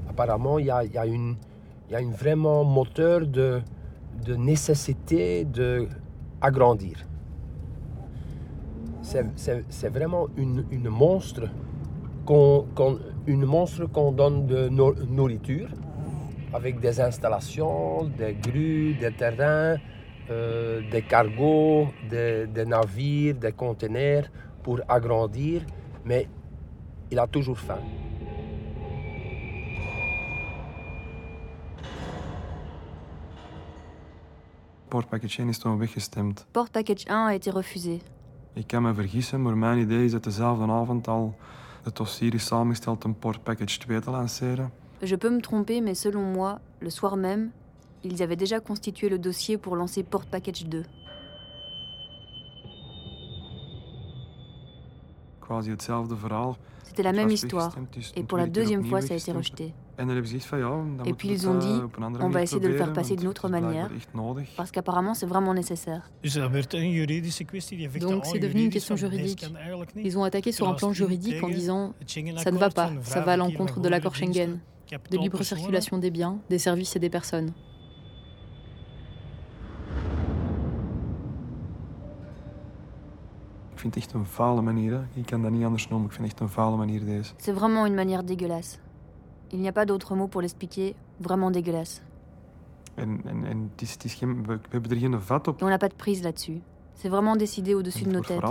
[0.08, 1.06] Apparemment, il y a, y a
[1.90, 3.60] y a une vraiment moteur de,
[4.24, 6.96] de nécessité d'agrandir.
[9.02, 11.42] C'est vraiment une, une monstre
[12.24, 15.68] qu'on, qu'on- une monstre qu'on donne de no- nourriture
[16.52, 19.76] avec des installations, des grues, des terrains,
[20.30, 24.24] euh, des cargos, des, des navires, des conteneurs
[24.62, 25.62] pour agrandir,
[26.04, 26.28] mais
[27.10, 27.80] il a toujours faim.
[34.88, 36.46] Port Package 1 is toen weggestemd.
[36.50, 37.98] Port Package 1 a été refusé.
[38.54, 41.34] Ik kan me vergissen, maar mijn idee is dat dezelfde avond al
[41.82, 44.70] het dossier is samengesteld om Port Package 2 te lanceren.
[45.02, 47.50] Je peux me tromper, mais selon moi, le soir même,
[48.02, 50.84] ils avaient déjà constitué le dossier pour lancer Port Package 2.
[55.40, 56.54] Quasi hetzelfde verhaal.
[56.84, 57.74] C'était la même histoire.
[58.16, 59.74] Et pour la deuxième fois, ça a été rejeté.
[61.04, 61.80] Et puis ils ont eh, dit,
[62.20, 63.88] on va essayer de le faire passer d'une autre manière,
[64.56, 66.10] parce qu'apparemment c'est vraiment nécessaire.
[66.22, 66.80] Vechten
[68.00, 69.46] Donc c'est devenu une question juridique.
[69.96, 71.94] Ils ont attaqué sur un plan juridique en disant
[72.38, 74.58] ça ne va pas, ça va à l'encontre de l'accord Schengen,
[75.10, 77.52] de libre circulation des biens, des services et des personnes.
[87.38, 88.80] C'est vraiment une manière dégueulasse.
[89.52, 92.02] Il n'y a pas d'autre mot pour l'expliquer, vraiment dégueulasse.
[92.98, 93.02] Et
[95.62, 96.60] on n'a pas de prise là-dessus.
[96.94, 98.42] C'est vraiment décidé au-dessus de nos têtes.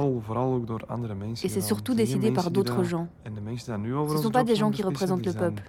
[1.43, 3.07] Et c'est surtout décidé par d'autres gens.
[3.25, 5.63] Ce ne sont pas job des gens qui représentent le peuple.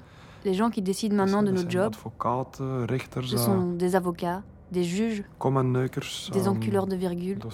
[0.44, 4.42] Les gens qui décident maintenant de advocaten, rechters, ce eh, sont des avocats,
[4.72, 5.22] des juges,
[6.32, 7.38] des ehm, enculeurs de virgule?
[7.38, 7.50] Des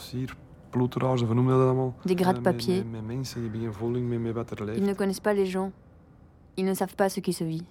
[2.04, 2.76] Eh, met- gratte-papier.
[2.76, 4.74] Met, met mensen die hebben geen voeling meer met wat er.
[4.74, 5.70] Ils ne connaissent pas les gens.
[6.58, 7.64] Ils ne savent pas ce qui se vit.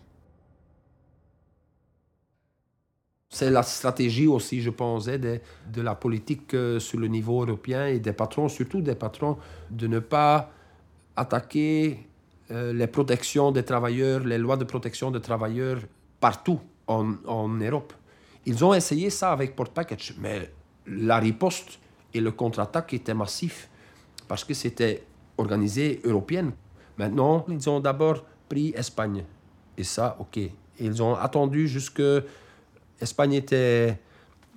[3.30, 5.42] C'est la stratégie aussi, je pense, hein, de,
[5.74, 9.38] de la politique euh, sur le niveau européen et des patrons, surtout des patrons,
[9.70, 10.50] de ne pas
[11.18, 12.08] attaquer
[12.50, 15.82] euh, les protections des travailleurs, les lois de protection des travailleurs
[16.22, 17.92] partout en, en Europe.
[18.46, 20.50] Ils ont essayé ça avec Port Package, mais
[20.88, 21.80] la riposte
[22.14, 23.70] et le contre-attaque étaient massifs
[24.30, 25.04] parce que c'était
[25.38, 26.54] organisé européenne.
[26.98, 29.24] Maintenant, ils ont d'abord pris Espagne.
[29.78, 30.40] Et ça, OK.
[30.80, 32.02] Ils ont attendu jusque
[33.00, 34.00] Espagne était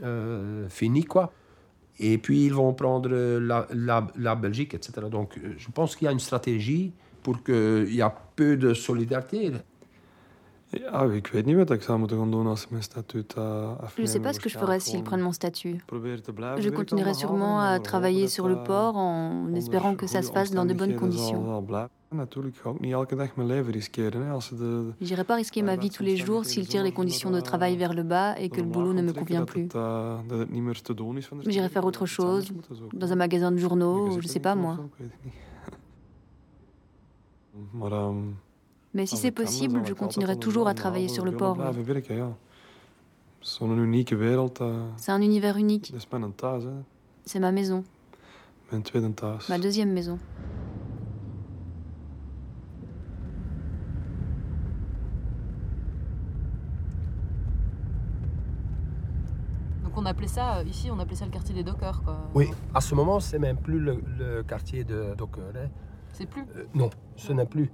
[0.02, 1.32] euh, finie, quoi.
[1.98, 3.66] Et puis ils vont prendre la,
[4.16, 5.06] la, Belgique, etc.
[5.10, 8.72] Donc euh, je pense qu'il y a une stratégie pour qu'il y a peu de
[8.72, 9.52] solidarité.
[10.70, 13.90] Ja, ik weet niet wat ik zou moeten gaan doen als ze mijn statuut afnemen.
[13.94, 15.82] Je ne sais pas ce que je ferais s'ils prennent mon statut.
[16.58, 20.30] Je continuerai sûrement en à travailler sur le dat port en espérant que ça se
[20.30, 21.64] fasse dans de bonnes conditions.
[25.00, 27.94] J'irai pas risquer ma vie tous les jours s'ils tirent les conditions de travail vers
[27.94, 29.68] le bas et que le boulot ne me convient plus.
[31.46, 32.52] J'irai faire autre chose,
[32.92, 34.78] dans un magasin de journaux, je sais pas moi.
[38.92, 41.56] Mais si als c'est possible, je continuerai toujours à travailler sur le port.
[41.56, 41.62] eh,
[44.96, 45.90] C'est un univers unique.
[46.66, 46.82] hè.
[47.24, 47.84] C'est ma maison,
[49.48, 50.18] ma deuxième maison.
[59.84, 62.16] Donc on appelait ça, euh, ici, on appelait ça le quartier des dockers, quoi.
[62.34, 65.42] Oui, à ce moment, c'est même plus le, le quartier de Docker.
[65.56, 65.68] hein.
[66.12, 66.42] C'est plus?
[66.56, 67.70] Euh, non, ce n'est plus.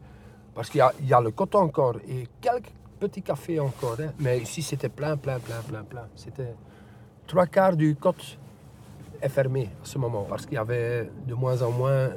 [0.57, 3.97] Parce qu'il y y a le coton encore et quelques petits cafés encore.
[4.01, 4.13] hein.
[4.19, 6.09] Mais ici, c'était plein, plein, plein, plein, plein.
[6.17, 6.55] C'était
[7.27, 8.39] trois quarts du côte
[9.21, 12.09] est fermé à ce moment parce qu'il y avait de moins en moins,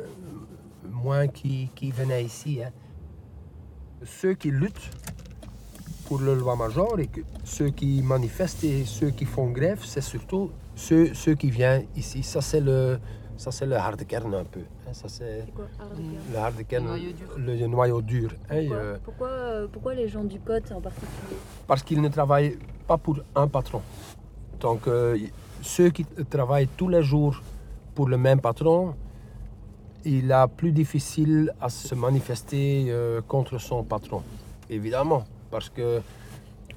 [0.90, 2.62] moins qui, qui venaient ici.
[2.64, 2.72] hein.
[4.04, 4.90] Ceux qui luttent
[6.06, 10.52] pour le loi-major et que ceux qui manifestent et ceux qui font grève, c'est surtout
[10.76, 12.24] ceux, ceux qui viennent ici.
[12.24, 13.00] Ça, c'est le,
[13.62, 14.62] le harde kern un peu.
[14.90, 14.94] Hein.
[14.94, 15.46] Ça, c'est
[16.32, 16.88] le harde kern,
[17.38, 18.32] le noyau dur.
[18.50, 22.58] hein, euh, Pourquoi, euh, pourquoi les gens du Côte en particulier parce qu'ils ne travaillent
[22.88, 23.82] pas pour un patron.
[24.60, 25.18] Donc, euh,
[25.62, 27.42] ceux qui travaillent tous les jours
[27.96, 28.96] pour le même patron,
[30.06, 34.24] il a plus difficile à se manifester euh, contre son patron.
[34.70, 36.02] Évidemment, parce que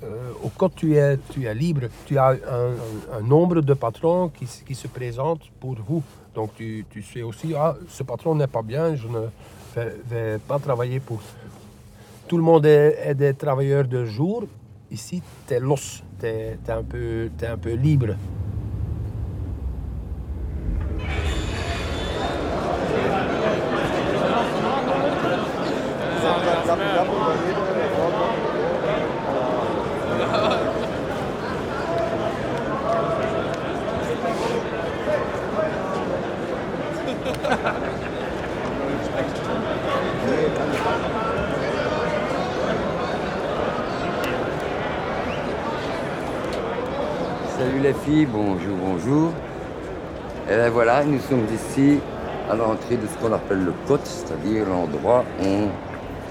[0.03, 3.75] euh, au côté tu es, tu es libre, tu as un, un- un nombre de
[3.75, 6.03] patrons qui, qui se présentent pour vous.
[6.35, 9.27] Donc tu, sais aussi, ah, ce patron n'est pas bien, je ne
[10.09, 11.21] vais, pas travailler pour.
[12.27, 14.45] Tout le monde est, des travailleurs de jour.
[14.91, 18.15] Ici, tu es los, tu es, un peu libre.
[47.63, 49.33] Salut les filles, bonjour, bonjour.
[50.51, 52.01] Et bien voilà, nous sommes ici
[52.51, 55.69] à l'entrée de ce qu'on appelle le COT, c'est-à-dire l'endroit où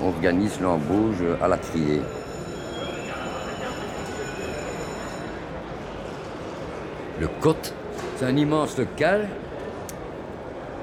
[0.04, 2.02] on organise l'embauche à la criée.
[7.22, 7.56] Le COT,
[8.18, 9.30] c'est un immense local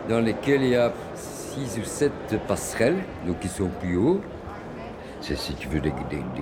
[0.08, 4.22] dans lequel il y a six ou sept passerelles, donc qui sont plus hauts.
[5.20, 5.92] C'est si tu veux des,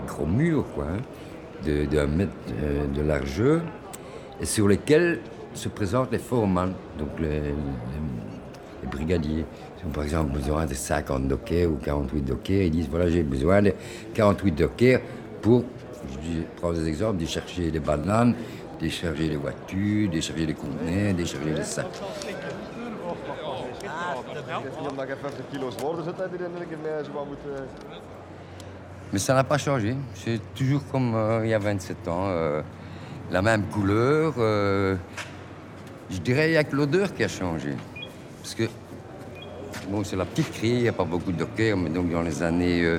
[0.06, 1.00] gros murs, quoi, hein,
[1.90, 2.30] d'un mètre
[2.62, 3.62] euh, de largeur,
[4.40, 5.20] et sur lesquels
[5.54, 7.54] se présentent les foreman, donc les, les-
[8.82, 9.44] les brigadiers.
[9.82, 13.22] Ils ont par exemple besoin de 50 dockers ou 48 dockers, ils disent voilà, j'ai
[13.22, 13.72] besoin de
[14.14, 15.00] 48 dockers
[15.40, 15.64] pour,
[16.22, 18.34] je prends des exemples, décharger des bananes,
[18.80, 21.86] décharger des voitures, décharger des conteneurs, décharger des sacs.
[24.80, 27.26] Niet omdat je 50 kilo's worden zit, dat je dan een keer mee zo wat
[27.26, 27.38] moet...
[29.12, 29.94] Mais ça n'a pas changé.
[30.14, 32.26] C'est toujours comme euh, il y a 27 ans.
[32.28, 32.62] euh,
[33.30, 34.34] la même couleur.
[34.38, 34.96] euh,
[36.10, 37.74] je dirais il n'y a que l'odeur qui a changé.
[38.42, 38.64] Parce que,
[39.88, 42.22] bon, c'est la petite criée, il n'y a pas beaucoup de dockers, mais donc dans
[42.22, 42.98] les années euh,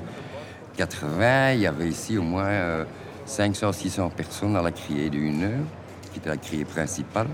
[0.76, 2.86] 80, il y avait ici au moins
[3.28, 5.66] 500-600 personnes à la criée d'une heure,
[6.12, 7.28] qui était la criée principale.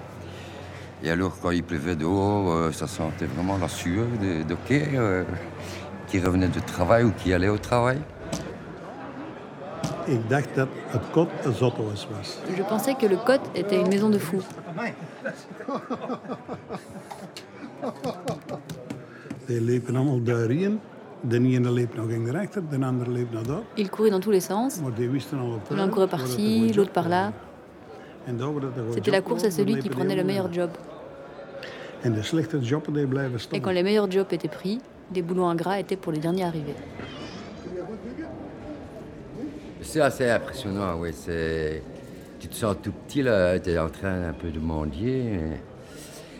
[1.03, 5.23] Et alors, quand il pleuvait dehors, euh, ça sentait vraiment la sueur des dockers euh,
[6.07, 7.99] qui revenaient de travail ou qui allaient au travail.
[10.05, 12.37] Ik dacht dat het kot een zothuis was.
[12.55, 14.43] Je pensais que le Côte était une maison de fous.
[19.45, 20.79] Die liepen allemaal daarin.
[21.21, 23.61] De ene liep nog in de rechter, de andere liep naar daar.
[23.73, 24.81] Ils couraient dans tous les sens.
[24.81, 27.31] Maar die wisten al op L'un courait par-ci, l'autre par-là.
[28.25, 30.51] En daar werd het een goed C'était la course à celui qui prenait le meilleur
[30.53, 30.69] job.
[33.51, 34.81] Et quand les meilleurs jobs étaient pris,
[35.13, 36.75] les boulots ingrats étaient pour les derniers arrivés.
[39.83, 41.11] C'est assez impressionnant, oui.
[42.39, 45.39] Tu te sens tout petit, là, tu es en train un peu de mendier.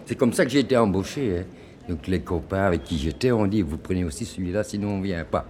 [0.06, 1.40] C'est comme ça que j'ai été embauché.
[1.40, 1.46] hein.
[1.88, 5.04] Donc les copains avec qui j'étais ont dit, vous prenez aussi celui-là, sinon on ne
[5.04, 5.46] vient pas.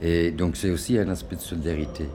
[0.00, 2.08] Et donc c'est aussi un aspect de solidarité.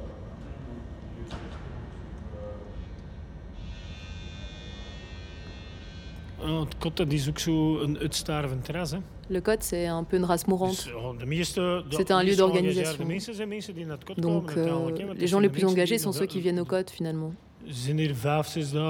[6.80, 7.40] Kot dat is ook
[8.02, 8.70] uitstervend.
[9.30, 10.88] Le Côte, c'est un peu une race mourante.
[10.88, 13.06] De C'était un lieu d'organisation.
[14.18, 17.34] Donc, euh, les gens les plus engagés sont ceux qui viennent au Côte, finalement.
[17.68, 18.44] Er zijn hier 5.000,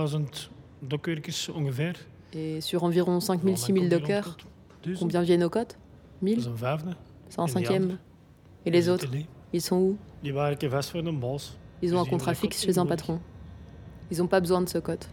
[0.06, 0.50] 6.000
[0.82, 1.96] dokwerkers ongeveer?
[2.34, 4.38] Et sur environ 5000, 6000 dockers,
[4.84, 5.78] Dus combien viennent au Côte
[6.22, 6.96] 1000 Dat is een vijfde.
[7.28, 7.98] C'est un cinquième.
[8.66, 9.10] Et les autres?
[9.52, 9.98] Ils sont où?
[11.82, 13.20] Ils ont un contrat fixe chez un patron.
[14.12, 15.10] Ils n'ont pas besoin de ce Côte.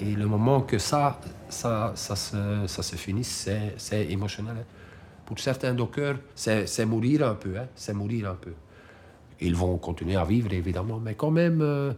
[0.00, 2.96] Et le moment que ça, ça, ça, se, ça se
[3.76, 4.56] c'est, émotionnel.
[4.60, 4.64] hein.
[5.26, 7.56] Pour certains dockers, c'est, mourir un peu.
[7.58, 8.54] hein, C'est mourir un peu.
[9.40, 11.92] Ils vont continuer à vivre, évidemment, mais quand même, euh,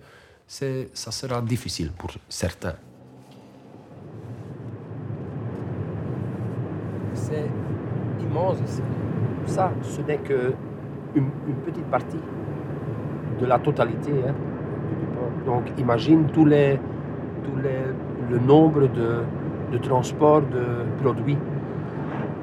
[0.47, 2.77] ça sera difficile pour certains.
[7.15, 7.51] C'est
[8.21, 8.83] immense ici.
[9.47, 10.55] Ça, ce n'est que
[11.15, 12.21] une, une petite partie
[13.41, 14.13] de la totalité.
[14.29, 14.35] hein,
[15.01, 15.31] du port.
[15.45, 16.79] Donc imagine tous les,
[17.63, 19.23] les, le nombre de,
[19.73, 21.39] de transports de produits.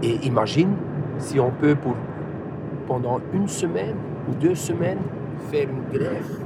[0.03, 0.73] Et imagine
[1.17, 1.95] si on peut pour,
[2.87, 3.95] pendant une semaine
[4.29, 4.99] ou deux semaines
[5.51, 6.39] faire une grève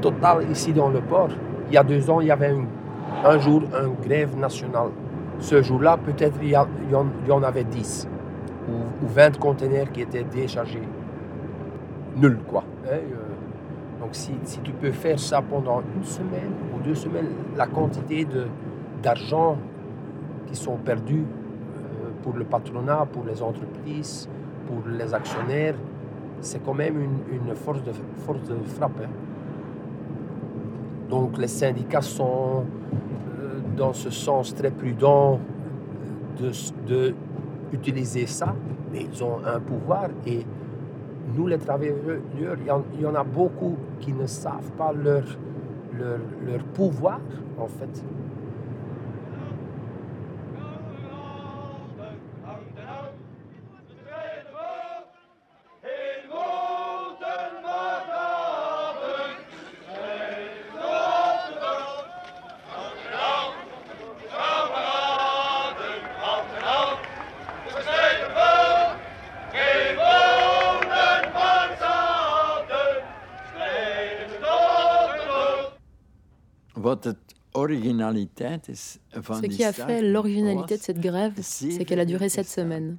[0.00, 1.28] totale ici dans le port.
[1.68, 2.66] Il y a deux ans, il y avait une
[3.24, 4.88] un jour une grève nationale.
[5.38, 8.08] Ce jour-là, peut-être il il y en- il y en avait 10
[8.68, 10.82] ou, ou 20 containers qui étaient déchargés.
[12.16, 12.64] Nul, quoi.
[12.84, 14.00] hein, euh.
[14.00, 16.52] donc si, si tu peux faire ça pendant une semaine
[16.84, 18.26] deux semaines, la quantité
[19.02, 19.56] d'argent
[20.46, 24.28] qui sont perdus euh, pour le patronat, pour les entreprises,
[24.66, 25.74] pour les actionnaires,
[26.40, 27.18] c'est quand même une,
[27.48, 27.92] une force, de,
[28.26, 28.40] force
[28.76, 29.00] frappe.
[29.02, 29.08] hein.
[31.08, 32.64] Donc les syndicats sont
[33.40, 35.38] euh, dans ce sens très prudents
[36.40, 36.50] de,
[36.86, 37.14] de
[37.72, 38.54] utiliser ça,
[38.90, 40.44] mais ils ont un pouvoir et
[41.36, 45.22] nous les travailleurs, il y en a beaucoup qui ne savent pas leur,
[45.98, 47.20] leur, leur pouvoir
[47.58, 48.04] en fait.
[77.54, 82.96] Ce qui a fait l'originalité de cette grève, c'est qu'elle a duré sept semaines.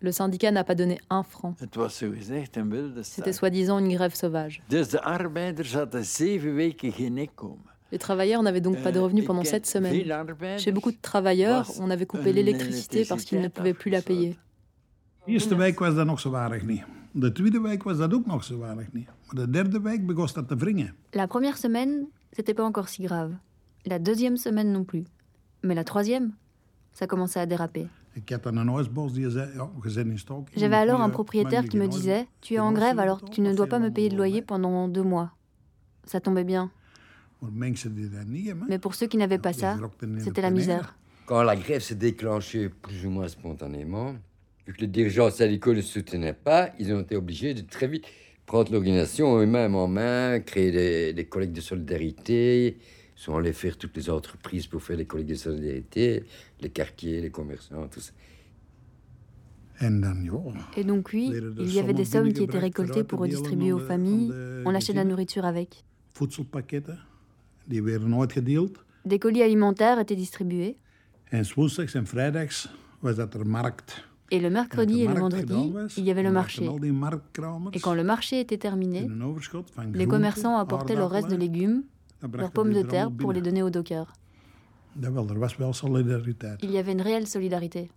[0.00, 1.54] Le syndicat n'a pas donné un franc.
[3.02, 4.60] C'était soi-disant une grève sauvage.
[7.92, 9.94] Les travailleurs n'avaient donc pas de revenus pendant sept semaines.
[10.58, 14.36] Chez beaucoup de travailleurs, on avait coupé l'électricité parce qu'ils ne pouvaient plus la payer.
[17.18, 19.08] De eerste week was dat nog zo weinig niet.
[19.30, 19.46] De tweede week was dat ook nog zo weinig niet.
[19.46, 20.94] Maar de derde week begon dat te wringen.
[21.10, 23.32] La première semaine, c'était pas encore si grave.
[23.82, 25.04] La deuxième semaine non plus.
[25.62, 26.34] Mais la troisième,
[26.92, 27.88] ça commençait à déraper.
[28.12, 30.48] Ik had dan een huisbos die zei, ja, je zit in stok.
[30.54, 33.66] J'avais alors un propriétaire qui me disait Tu es en grève alors tu ne dois
[33.66, 35.30] pas me payer de loyer pendant deux mois.
[36.04, 36.70] Ça tombait bien.
[38.68, 39.78] Mais pour ceux qui n'avaient pas ça,
[40.18, 40.96] c'était la misère.
[41.26, 44.14] Quand la grève s'est déclenchée plus ou moins spontanément,
[44.66, 48.04] vu que les dirigeants syndicaux ne soutenaient pas, ils ont été obligés de très vite
[48.46, 52.78] prendre l'organisation eux-mêmes en main, créer des, des collectes de solidarité,
[53.16, 56.24] sont allés faire toutes les entreprises pour faire des collectes de solidarité,
[56.60, 58.12] les quartiers, les commerçants, tout ça.
[60.76, 64.32] Et donc oui, il y avait des sommes qui étaient récoltées pour redistribuer aux familles.
[64.64, 65.84] On achetait de la nourriture avec.
[69.04, 70.78] Des colis alimentaires étaient distribués.
[74.30, 76.68] Et le mercredi et le vendredi, il y avait le marché.
[77.72, 79.08] Et quand le marché était terminé,
[79.92, 81.82] les commerçants apportaient leur reste de légumes,
[82.32, 84.12] leurs pommes de er terre pour les donner aux dockers.
[85.02, 86.56] Er.
[86.62, 87.90] Il y avait une réelle solidarité.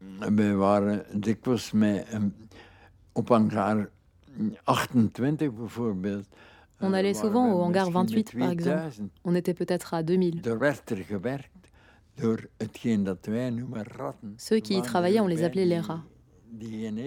[0.00, 2.34] We waren dikwijls met een,
[3.12, 3.88] op hangar
[4.64, 6.26] 28 bijvoorbeeld.
[6.80, 9.10] On allait souvent au hangar 28, par exemple.
[9.24, 10.42] On était peut-être à 2000.
[14.38, 16.04] Ceux qui y travaillaient, on les appelait les rats.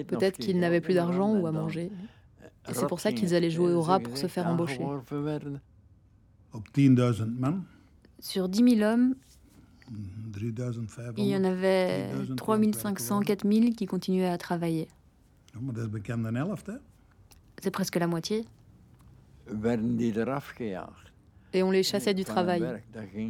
[0.07, 1.91] Peut-être qu'ils n'avaient plus d'argent ou à manger.
[2.69, 4.83] Et c'est rat pour ça qu'ils allaient jouer eh, au rat pour se faire embaucher.
[4.83, 5.61] aangeworven werden.
[6.53, 7.63] Op 10.000 man,
[8.19, 9.15] Sur 10 000 hommes,
[10.33, 11.13] 3.500.
[11.17, 14.87] il y en avait 3000 3500, 4000 qui continuaient à travailler.
[17.61, 18.45] C'est presque la moitié.
[21.53, 22.61] Et on les chassait du travail.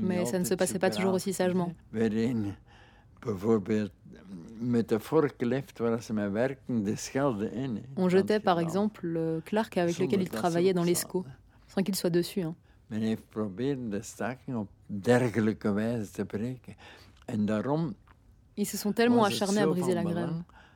[0.01, 1.73] Mais ça ne se passait pas toujours aussi sagement.
[7.97, 11.25] On jetait par exemple le Clark avec lequel il travaillait dans l'ESCO,
[11.67, 12.41] sans qu'il soit dessus.
[12.41, 12.55] hein.
[18.57, 20.29] Ils se sont tellement acharnés à briser la grève.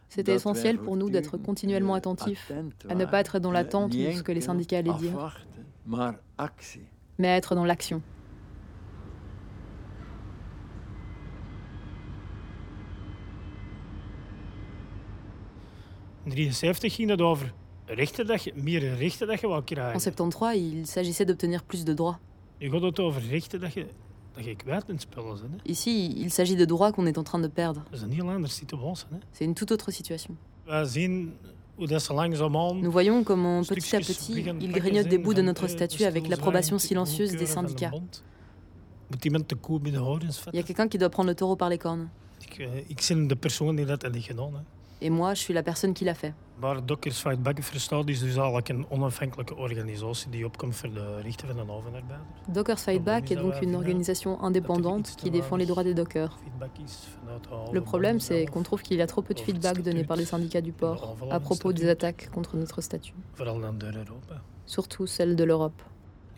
[0.08, 3.98] C'était essentiel pour nous d'être continuellement attentifs, attent à ne pas être dans l'attente de
[4.18, 5.12] ce que les syndicats allaient dire.
[7.18, 8.02] Mais à être dans l'action.
[16.26, 17.54] In 73 ging het over
[17.86, 20.00] rechten dat je, meer rechten dat je wou En krijgen.
[20.00, 22.20] 73, il s'agissait d'obtenir plus de droits.
[25.66, 27.84] Ici, il s'agit de droits qu'on est en train de perdre.
[29.32, 30.36] C'est une toute autre situation.
[31.78, 36.28] Nous voyons comment petit à petit, il grignote des bouts de notre eh, statut avec
[36.28, 37.92] l'approbation silencieuse des syndicats.
[39.24, 42.10] Il y a quelqu'un qui doit prendre le taureau par les cornes.
[45.02, 46.34] Et moi, je suis la personne qui l'a fait.
[46.60, 50.94] Waar Dockers Fight Back voor staat, is dus eigenlijk een onafhankelijke organisatie die opkomt voor
[50.94, 52.20] de rechten van de havenarbeider.
[52.48, 56.38] Dockers Fight Back est donc une organisation indépendante qui défend les droits des dockers.
[57.72, 60.26] Le problème, c'est qu'on trouve qu'il y a trop peu de feedback donné par les
[60.26, 64.42] syndicats du port à propos des attaques contre notre statut, Vooral dan door Europa.
[64.66, 65.82] surtout celle de l'Europe.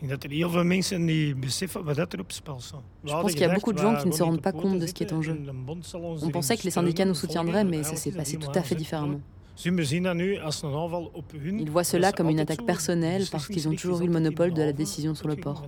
[0.00, 2.80] Ik denk dat er heel veel mensen die beseffen wat dat op spel staat.
[3.04, 4.86] Je pense qu'il y a beaucoup de gens qui ne se rendent pas compte de
[4.86, 5.36] ce qui est en jeu.
[6.22, 9.20] On pensait que les syndicats nous soutiendraient, mais ça s'est passé tout à fait différemment.
[9.64, 14.62] Ils voient cela comme une attaque personnelle parce qu'ils ont toujours eu le monopole de
[14.62, 15.66] la décision sur le port.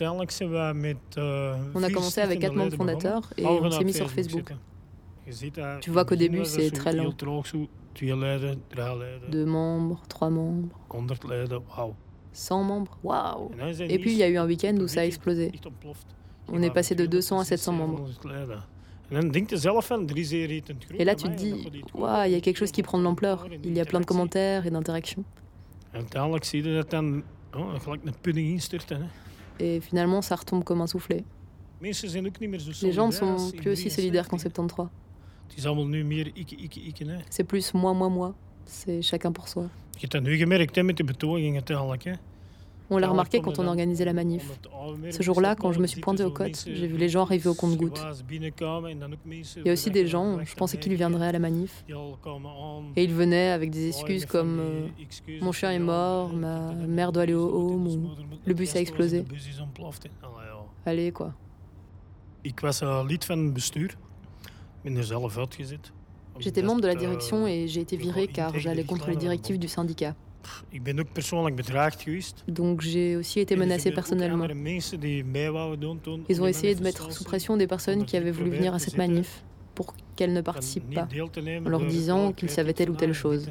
[0.00, 4.54] On a commencé avec quatre membres fondateurs et on s'est mis sur Facebook.
[5.80, 7.12] Tu vois qu'au début, c'est très lent.
[9.28, 10.68] Deux membres, trois membres,
[12.32, 15.52] 100 membres, waouh Et puis il y a eu un week-end où ça a explosé.
[16.48, 18.08] On est passé de 200 à 700 membres.
[20.98, 23.46] Et là, tu te dis, waouh, il y a quelque chose qui prend de l'ampleur.
[23.62, 25.24] Il y a plein de commentaires et d'interactions.
[29.60, 31.24] Et finalement, ça retombe comme un soufflet.
[31.82, 34.88] Les gens ne sont plus aussi solidaires qu'en 73.
[37.28, 38.34] C'est plus moi, moi, moi.
[38.64, 39.68] C'est chacun pour soi.
[42.90, 44.58] On l'a remarqué quand on organisait la manif.
[45.10, 47.54] Ce jour-là, quand je me suis pointé aux côtes, j'ai vu les gens arriver au
[47.54, 48.04] compte-gouttes.
[48.30, 51.84] Il y a aussi des gens, je pensais qu'ils viendraient à la manif.
[52.96, 54.88] Et ils venaient avec des excuses comme euh,
[55.40, 58.10] Mon chien est mort, ma mère doit aller au home, ou
[58.44, 59.24] Le bus a explosé.
[60.84, 61.32] Allez, quoi.
[66.38, 69.68] J'étais membre de la direction et j'ai été viré car j'allais contre les directives du
[69.68, 70.14] syndicat.
[72.48, 74.46] Donc j'ai aussi été menacé personnellement.
[76.28, 78.96] Ils ont essayé de mettre sous pression des personnes qui avaient voulu venir à cette
[78.96, 81.08] manif pour qu'elles ne participent pas,
[81.64, 83.48] en leur disant qu'ils savaient telle ou telle chose.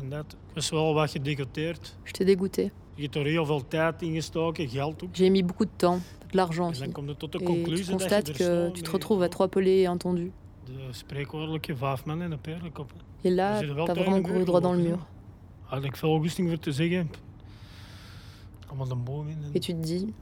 [2.05, 2.71] J'étais dégoûté.
[5.13, 6.01] J'ai mis beaucoup de temps,
[6.31, 6.83] de l'argent aussi.
[6.83, 9.87] Et tu constates que tu te retrouves à trois pelés et
[12.65, 12.93] un tendu.
[13.23, 15.07] Et là, t'as vraiment couru droit dans le mur.
[19.53, 20.13] Et tu te dis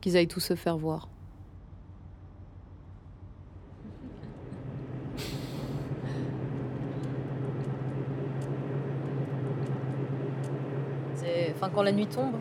[0.00, 1.08] qu'ils aillent tous se faire voir.
[11.62, 12.34] Enfin, quand la nuit tombe,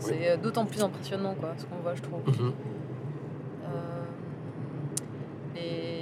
[0.00, 2.26] c'est d'autant plus impressionnant quoi, ce qu'on voit, je trouve.
[2.26, 2.52] Mhm.
[3.62, 4.04] Euh,
[5.54, 5.97] les,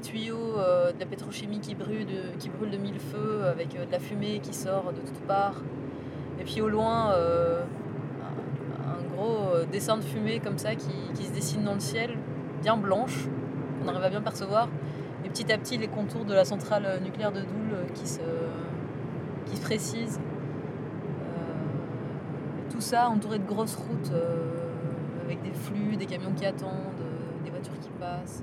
[0.00, 3.84] tuyaux euh, de la pétrochimie qui brûlent de, qui brûlent de mille feux avec euh,
[3.84, 5.60] de la fumée qui sort de toutes parts.
[6.40, 7.62] Et puis au loin, euh,
[8.86, 12.16] un, gros dessin de fumée comme ça qui, qui se dessine dans le ciel,
[12.62, 13.28] bien blanche,
[13.82, 14.68] qu'on arrive à bien percevoir.
[15.24, 18.20] Et petit à petit, les contours de la centrale nucléaire de Doul euh, qui se,
[19.46, 20.20] qui se précisent.
[22.70, 24.12] Tout ça entouré de grosses routes
[25.24, 26.70] avec des flux, des camions qui attendent,
[27.44, 28.42] des voitures qui passent.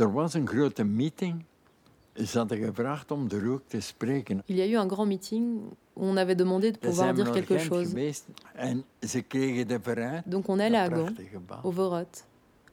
[0.00, 1.44] Er was een grote meeting.
[2.14, 4.42] Ze hadden gevraagd om de rook te spreken.
[4.46, 5.60] Il y a eu un grand meeting
[5.92, 7.88] où on avait demandé de pouvoir dire quelque chose.
[7.88, 8.24] geweest
[8.56, 10.22] en ze kregen de vooruit.
[10.26, 11.14] Donc on est à Gand,
[11.62, 12.24] au Vorot,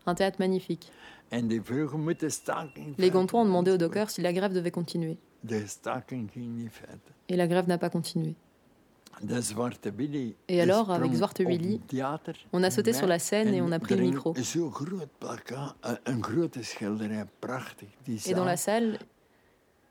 [0.05, 0.91] un théâtre magnifique.
[1.29, 5.17] En vroegen, staking Les Gantois ont demandé au docker si la grève devait continuer.
[5.41, 7.13] De staking ging niet verder.
[7.27, 8.35] Et la grève n'a pas continué.
[10.47, 11.81] Et alors, avec Zwarte Willy,
[12.53, 14.33] on a sauté sur la scène et on a pris er le hing micro.
[18.25, 18.99] Et dans la salle,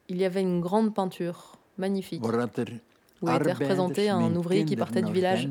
[0.09, 2.81] il y avait une grande peinture magnifique er
[3.23, 5.49] où était représenté un ouvrier qui partait du village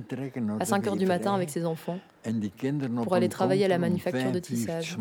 [0.59, 1.99] à de 5 heures du matin avec ses enfants.
[3.03, 4.97] Pour aller travailler à la manufacture de tissage.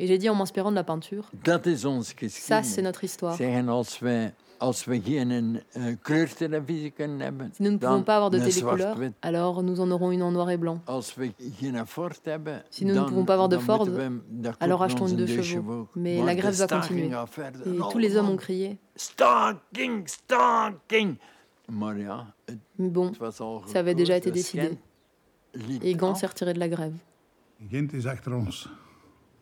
[0.00, 3.32] Et j'ai dit en m'inspirant de la peinture, dat is onze ça c'est notre histoire.
[3.32, 5.30] Ik zeg, en als wij, als we geen
[5.76, 9.90] uh, kleurtelevisie kunnen hebben, Si nous ne pouvons pas avoir de télécouleur, alors nous en
[9.90, 10.80] aurons une en noir et blanc.
[10.84, 14.10] Als we geen Ford hebben, Si nous ne pouvons pas avoir de Ford, we,
[14.60, 15.88] alors achetons ons une deux chevaux.
[15.96, 17.10] Mais la grève va continuer.
[17.66, 18.78] Et tous les hommes ont crié.
[22.78, 23.12] Mais bon,
[23.66, 24.78] ça avait déjà été décidé.
[25.82, 26.20] Et Gand af.
[26.20, 26.94] s'est retiré de la grève.
[27.68, 28.68] Gent is achter ons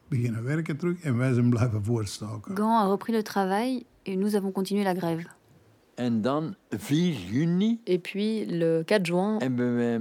[0.09, 2.57] beginnen werken terug en wij zijn blijven voortstoken.
[2.57, 5.27] Gant a repris le travail et nous avons continué la grève.
[5.95, 10.01] En dan 4 juni Et puis, le 4 juin, hebben we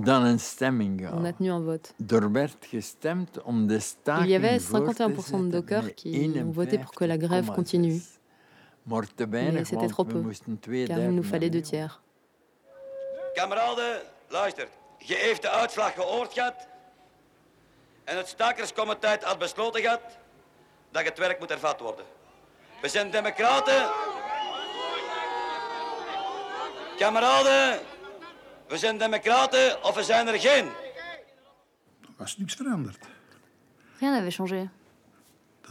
[0.00, 1.36] dan een stemming on a gehad.
[1.36, 2.14] tenu un vote.
[2.14, 6.32] Er werd gestemd om de staking Il y avait voort te 51% de dockers qui
[6.44, 7.54] ont voté pour que la grève 51,6.
[7.54, 8.00] continue.
[8.86, 11.70] Mais c'était trop we peu, car il nous fallait deux hebben.
[11.70, 12.02] tiers.
[13.34, 14.00] Kameraden,
[14.30, 14.68] luister.
[14.98, 16.54] Je heeft de uitslag gehoord gehad.
[18.04, 20.00] En het stakerscomité had besloten gehad
[20.90, 22.04] dat het werk moet hervat worden.
[22.82, 23.90] We zijn democraten.
[26.98, 27.80] Kameraden,
[28.68, 30.66] we zijn democraten of we zijn er geen.
[32.00, 33.06] Er was niks veranderd.
[33.98, 34.68] Rien n'avait changé.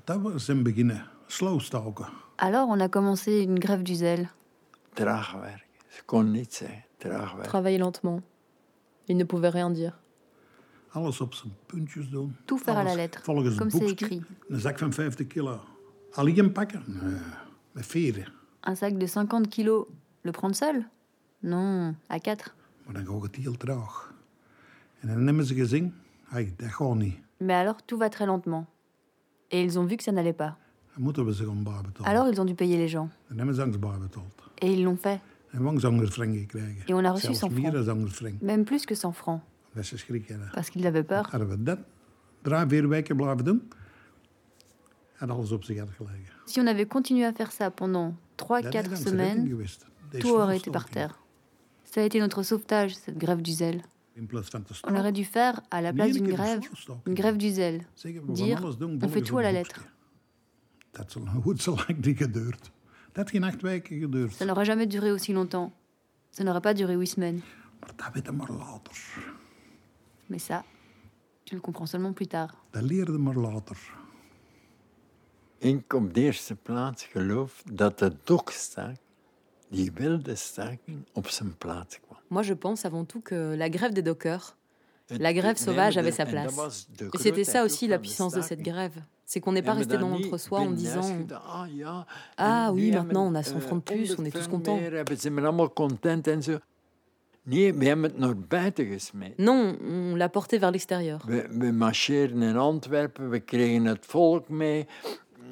[0.04, 2.08] Dat we zijn beginnen slowstoken.
[2.36, 4.28] Alors on a commencé une grève du zèle.
[4.94, 5.62] Traag werken.
[5.90, 6.86] Ze kon niet zeggen.
[6.98, 7.50] Traag werken.
[7.50, 8.22] Travailler lentement.
[9.06, 9.94] Il ne pouvait rien dire.
[10.94, 12.36] Alles op zijn puntjes doen.
[12.46, 14.22] Tout faire à la lettre, Volgens comme c'est écrit.
[14.48, 15.60] Een zak van 50 kilo.
[16.12, 16.84] Alleen pakken?
[16.86, 17.20] Nee,
[17.72, 18.32] met.
[18.62, 19.86] Un sac de 50 kilos,
[20.22, 20.86] le prendre seul?
[21.40, 22.52] Non, à quatre.
[22.86, 24.14] Maar dan gaat het heel traag.
[25.00, 27.16] En dan hebben ze gezien, hey, dat gaat niet.
[27.38, 28.66] Mais alors tout va très lentement.
[29.48, 30.54] Et ils ont vu que ça n'allait pas.
[30.94, 32.12] Dan moeten we ze gaan bijbetalen.
[32.12, 33.10] Alors ils ont dû payer les gens.
[33.28, 34.42] Dan hebben ze ons bijbetaald.
[34.56, 35.20] Et ils l'ont fait.
[35.52, 36.86] En we hebben zangersfrank gekregen.
[36.86, 38.42] Et on a reçu Zelfs 100 meer francs.
[38.42, 39.42] Même plus que 100 francs.
[39.74, 40.50] Dat ze schrik hadden.
[40.54, 41.28] Parce qu'ils avaient peur.
[41.30, 41.80] Hadden we dat
[42.42, 43.72] drie, vier weken blijven doen,
[45.14, 46.34] had alles op zich uitgelegen.
[46.46, 49.80] Si on avait continué à faire ça pendant 3-4 Dat is onze redding semaines,
[50.20, 51.20] tout aurait été par terre.
[51.84, 53.82] Ça a été notre sauvetage, cette grève du zèle.
[54.88, 56.60] On aurait dû faire, à la place d'une grève,
[57.08, 57.86] une grève du zèle.
[58.30, 59.86] Dire, on fait tout à la lettre.
[64.32, 65.74] Ça n'aurait jamais duré aussi longtemps.
[66.32, 67.42] Ça n'aurait pas duré huit semaines.
[67.80, 68.98] Maar dat weten maar later.
[70.28, 70.64] Mais ça,
[71.44, 72.56] tu le comprends seulement plus tard.
[72.72, 73.78] Dat leerde maar later.
[75.58, 78.96] Ik op de eerste plaats geloof dat de dokstaak,
[79.70, 82.20] die wilde staking, op zijn plaats kwam.
[82.28, 84.56] Moi, je pense avant tout que la grève des dockers,
[85.10, 86.88] la grève sauvage avait sa place.
[87.14, 89.04] Et c'était ça aussi la puissance de cette grève.
[89.26, 92.06] C'est qu'on n'est pas resté dan dans niet notre soi en disant ah,
[92.38, 94.80] Ah oui, maintenant on a 100 eh, francs de plus, on est 100 tous contents.
[97.46, 99.38] Nee, we hebben het naar buiten gesmeed.
[99.38, 101.22] Non, on l'a porté vers l'extérieur.
[101.26, 104.88] We, we marcheerden in Antwerpen, we kregen het volk mee,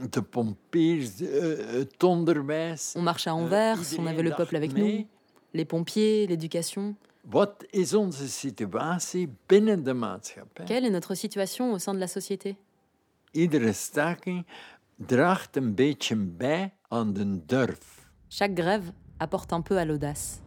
[0.10, 2.94] de pompiers, eh, het onderwijs.
[2.98, 4.94] On marchait à Eh, Anvers, on iedereen avait le peuple avec mee.
[4.98, 5.06] nous,
[5.52, 6.96] les pompiers, l'éducation.
[7.22, 10.66] Wat is onze situatie binnen de maatschappij?
[10.66, 12.56] Quelle est notre situation au sein de la société?
[13.32, 14.46] Iedere staking
[14.96, 18.10] draagt een beetje bij aan de durf.
[18.28, 20.39] Chaque grève apporte un peu à l'audace.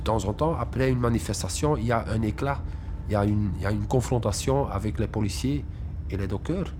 [0.00, 2.60] De temps en temps, après une manifestation, il y a un éclat,
[3.08, 5.64] il y a une, il y a une confrontation avec les policiers
[6.10, 6.72] et les dockers.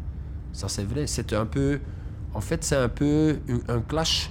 [0.52, 1.06] Ça, c'est vrai.
[1.06, 1.80] C'est un peu.
[2.34, 4.30] En fait, c'est un peu un, clash,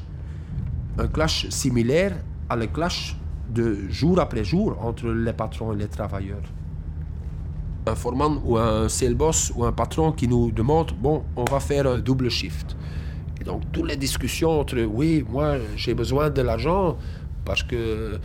[0.98, 2.14] un clash similaire
[2.50, 3.18] à le clash
[3.50, 6.48] de jour après jour entre les patrons et les travailleurs.
[7.88, 11.60] Un foreman ou un sales boss ou un patron qui nous demande bon, on va
[11.60, 12.76] faire un double shift.
[13.42, 16.98] Et donc, toutes les discussions entre oui, moi, j'ai besoin de l'argent
[17.46, 18.20] parce que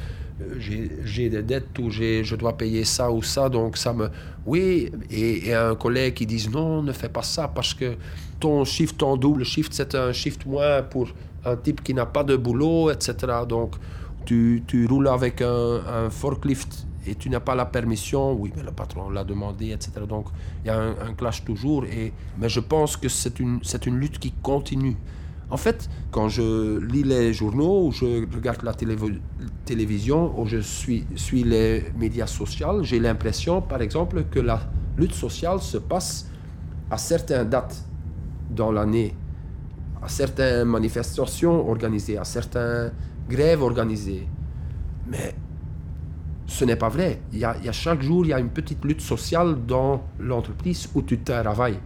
[0.59, 4.09] j'ai des dettes ou je dois payer ça ou ça, donc ça me...
[4.47, 7.97] Oui, et, un collègue qui dit non, ne fais pas ça parce que
[8.41, 11.09] ton shift, ton double shift, c'est un shift moins pour
[11.45, 13.15] un type qui n'a pas de boulot, etc.
[13.49, 13.77] Donc
[14.25, 18.73] tu, tu roules avec un, forklift et tu n'as pas la permission, oui, mais le
[18.73, 19.93] patron l'a demandé, etc.
[20.09, 20.27] Donc
[20.65, 24.19] il y a un, clash toujours, et, mais je pense que c'est une, une lutte
[24.19, 24.97] qui continue.
[25.51, 28.73] En fait, quand je lis les journaux, ou je regarde la
[29.65, 31.05] télévision, ou je suis,
[31.45, 34.61] les médias sociaux, j'ai l'impression, par exemple, que la
[34.97, 36.29] lutte sociale se passe
[36.91, 37.85] à certaines dates
[38.51, 39.15] dans l'année,
[40.03, 42.93] à certaines manifestations organisées, à certaines
[43.29, 44.27] grèves organisées.
[45.07, 45.35] Mais
[46.47, 47.21] ce n'est pas vrai.
[47.33, 51.03] Il y a chaque jour, il y a une petite lutte sociale dans l'entreprise où
[51.03, 51.79] tu travailles,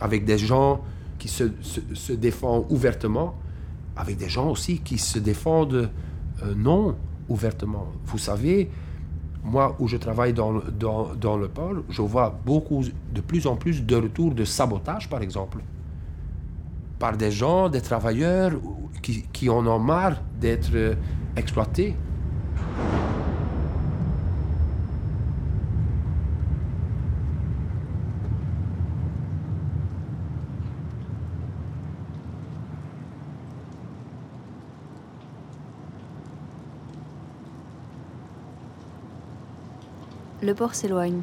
[0.00, 0.80] avec des gens
[1.20, 1.44] qui se,
[1.94, 3.34] se- défendent ouvertement,
[3.96, 5.90] avec des gens aussi qui se défendent
[6.42, 6.96] euh, non
[7.28, 7.86] ouvertement.
[8.06, 8.70] Vous savez,
[9.44, 10.54] moi où je travaille dans,
[10.84, 12.82] dans, dans le port, je vois beaucoup,
[13.14, 15.58] de plus en plus de retours de sabotage, par exemple,
[16.98, 18.52] par des gens, des travailleurs
[19.02, 20.94] qui, qui en ont marre d'être euh,
[21.36, 21.94] exploités.
[40.50, 41.20] Le port s'éloigne.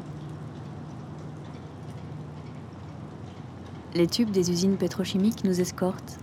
[3.94, 6.18] Les tubes des usines pétrochimiques nous escortent,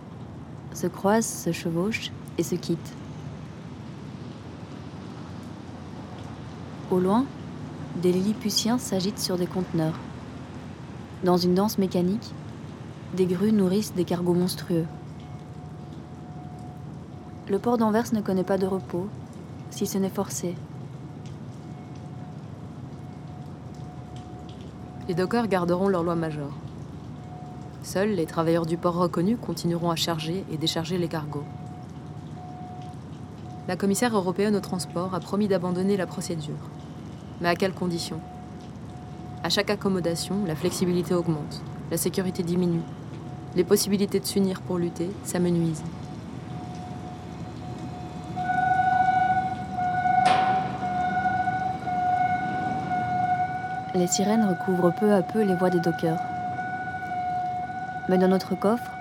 [0.73, 2.95] se croisent, se chevauchent et se quittent.
[6.89, 7.27] Au loin,
[8.01, 9.99] des Lilliputiens s'agitent sur des conteneurs.
[11.23, 12.33] Dans une danse mécanique,
[13.13, 14.87] des grues nourrissent des cargos monstrueux.
[17.49, 19.07] Le port d'Anvers ne connaît pas de repos,
[19.69, 20.55] si ce n'est forcé.
[25.07, 26.53] Les dockers garderont leur loi majeure.
[27.83, 31.43] Seuls les travailleurs du port reconnus continueront à charger et décharger les cargos.
[33.67, 36.55] La commissaire européenne au transport a promis d'abandonner la procédure.
[37.39, 38.19] Mais à quelles conditions?
[39.43, 42.81] À chaque accommodation, la flexibilité augmente, la sécurité diminue,
[43.55, 45.83] les possibilités de s'unir pour lutter s'amenuisent.
[53.95, 56.19] Les sirènes recouvrent peu à peu les voix des dockers.
[58.09, 58.91] Mais dans notre coffre,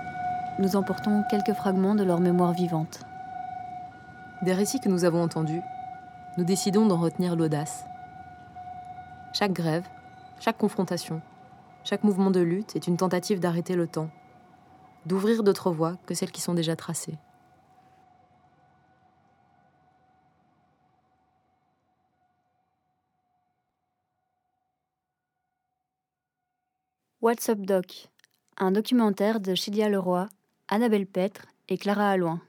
[0.60, 3.00] nous emportons quelques fragments de leur mémoire vivante.
[4.42, 5.62] Des récits que nous avons entendus,
[6.38, 7.86] nous décidons d'en retenir l'audace.
[9.32, 9.84] Chaque grève,
[10.38, 11.20] chaque confrontation,
[11.82, 14.10] chaque mouvement de lutte est une tentative d'arrêter le temps,
[15.06, 17.18] d'ouvrir d'autres voies que celles qui sont déjà tracées.
[27.24, 28.10] What's Up Doc,
[28.58, 30.28] un documentaire de Chilia Leroy,
[30.68, 32.42] Annabelle Petre et Clara Alloin.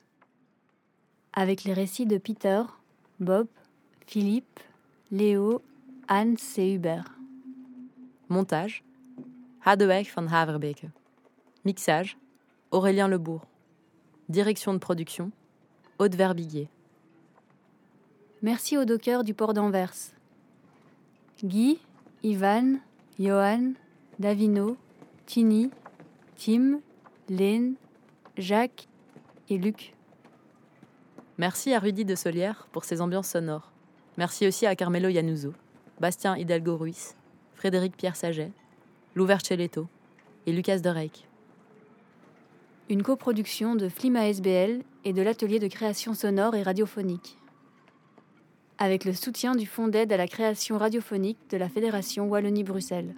[1.31, 2.61] Avec les récits de Peter,
[3.21, 3.47] Bob,
[4.05, 4.59] Philippe,
[5.11, 5.61] Léo,
[6.09, 7.05] Hans et Hubert.
[8.27, 8.83] Montage
[9.63, 10.87] Hadeweg van Haverbeke.
[11.63, 12.17] Mixage
[12.71, 13.45] Aurélien Lebourg.
[14.27, 15.31] Direction de production
[15.99, 16.67] Aude Verbiguier.
[18.41, 19.95] Merci aux dockers du port d'Anvers.
[21.41, 21.79] Guy,
[22.23, 22.79] Ivan,
[23.17, 23.71] Johan,
[24.17, 24.77] Davino,
[25.25, 25.69] Tini,
[26.37, 26.79] Tim,
[27.27, 27.75] Lynn,
[28.37, 28.87] Jacques
[29.49, 29.93] et Luc.
[31.37, 33.73] Merci à Rudy de Solière pour ses ambiances sonores.
[34.17, 35.53] Merci aussi à Carmelo Yanuso,
[35.99, 37.15] Bastien Hidalgo Ruiz,
[37.55, 38.53] Frédéric Pierre Saget,
[39.15, 39.87] Louver Celetto
[40.45, 41.27] et Lucas Derek.
[42.89, 47.37] Une coproduction de Flima SBL et de l'atelier de création sonore et radiophonique.
[48.77, 53.15] Avec le soutien du Fonds d'aide à la création radiophonique de la Fédération Wallonie-Bruxelles.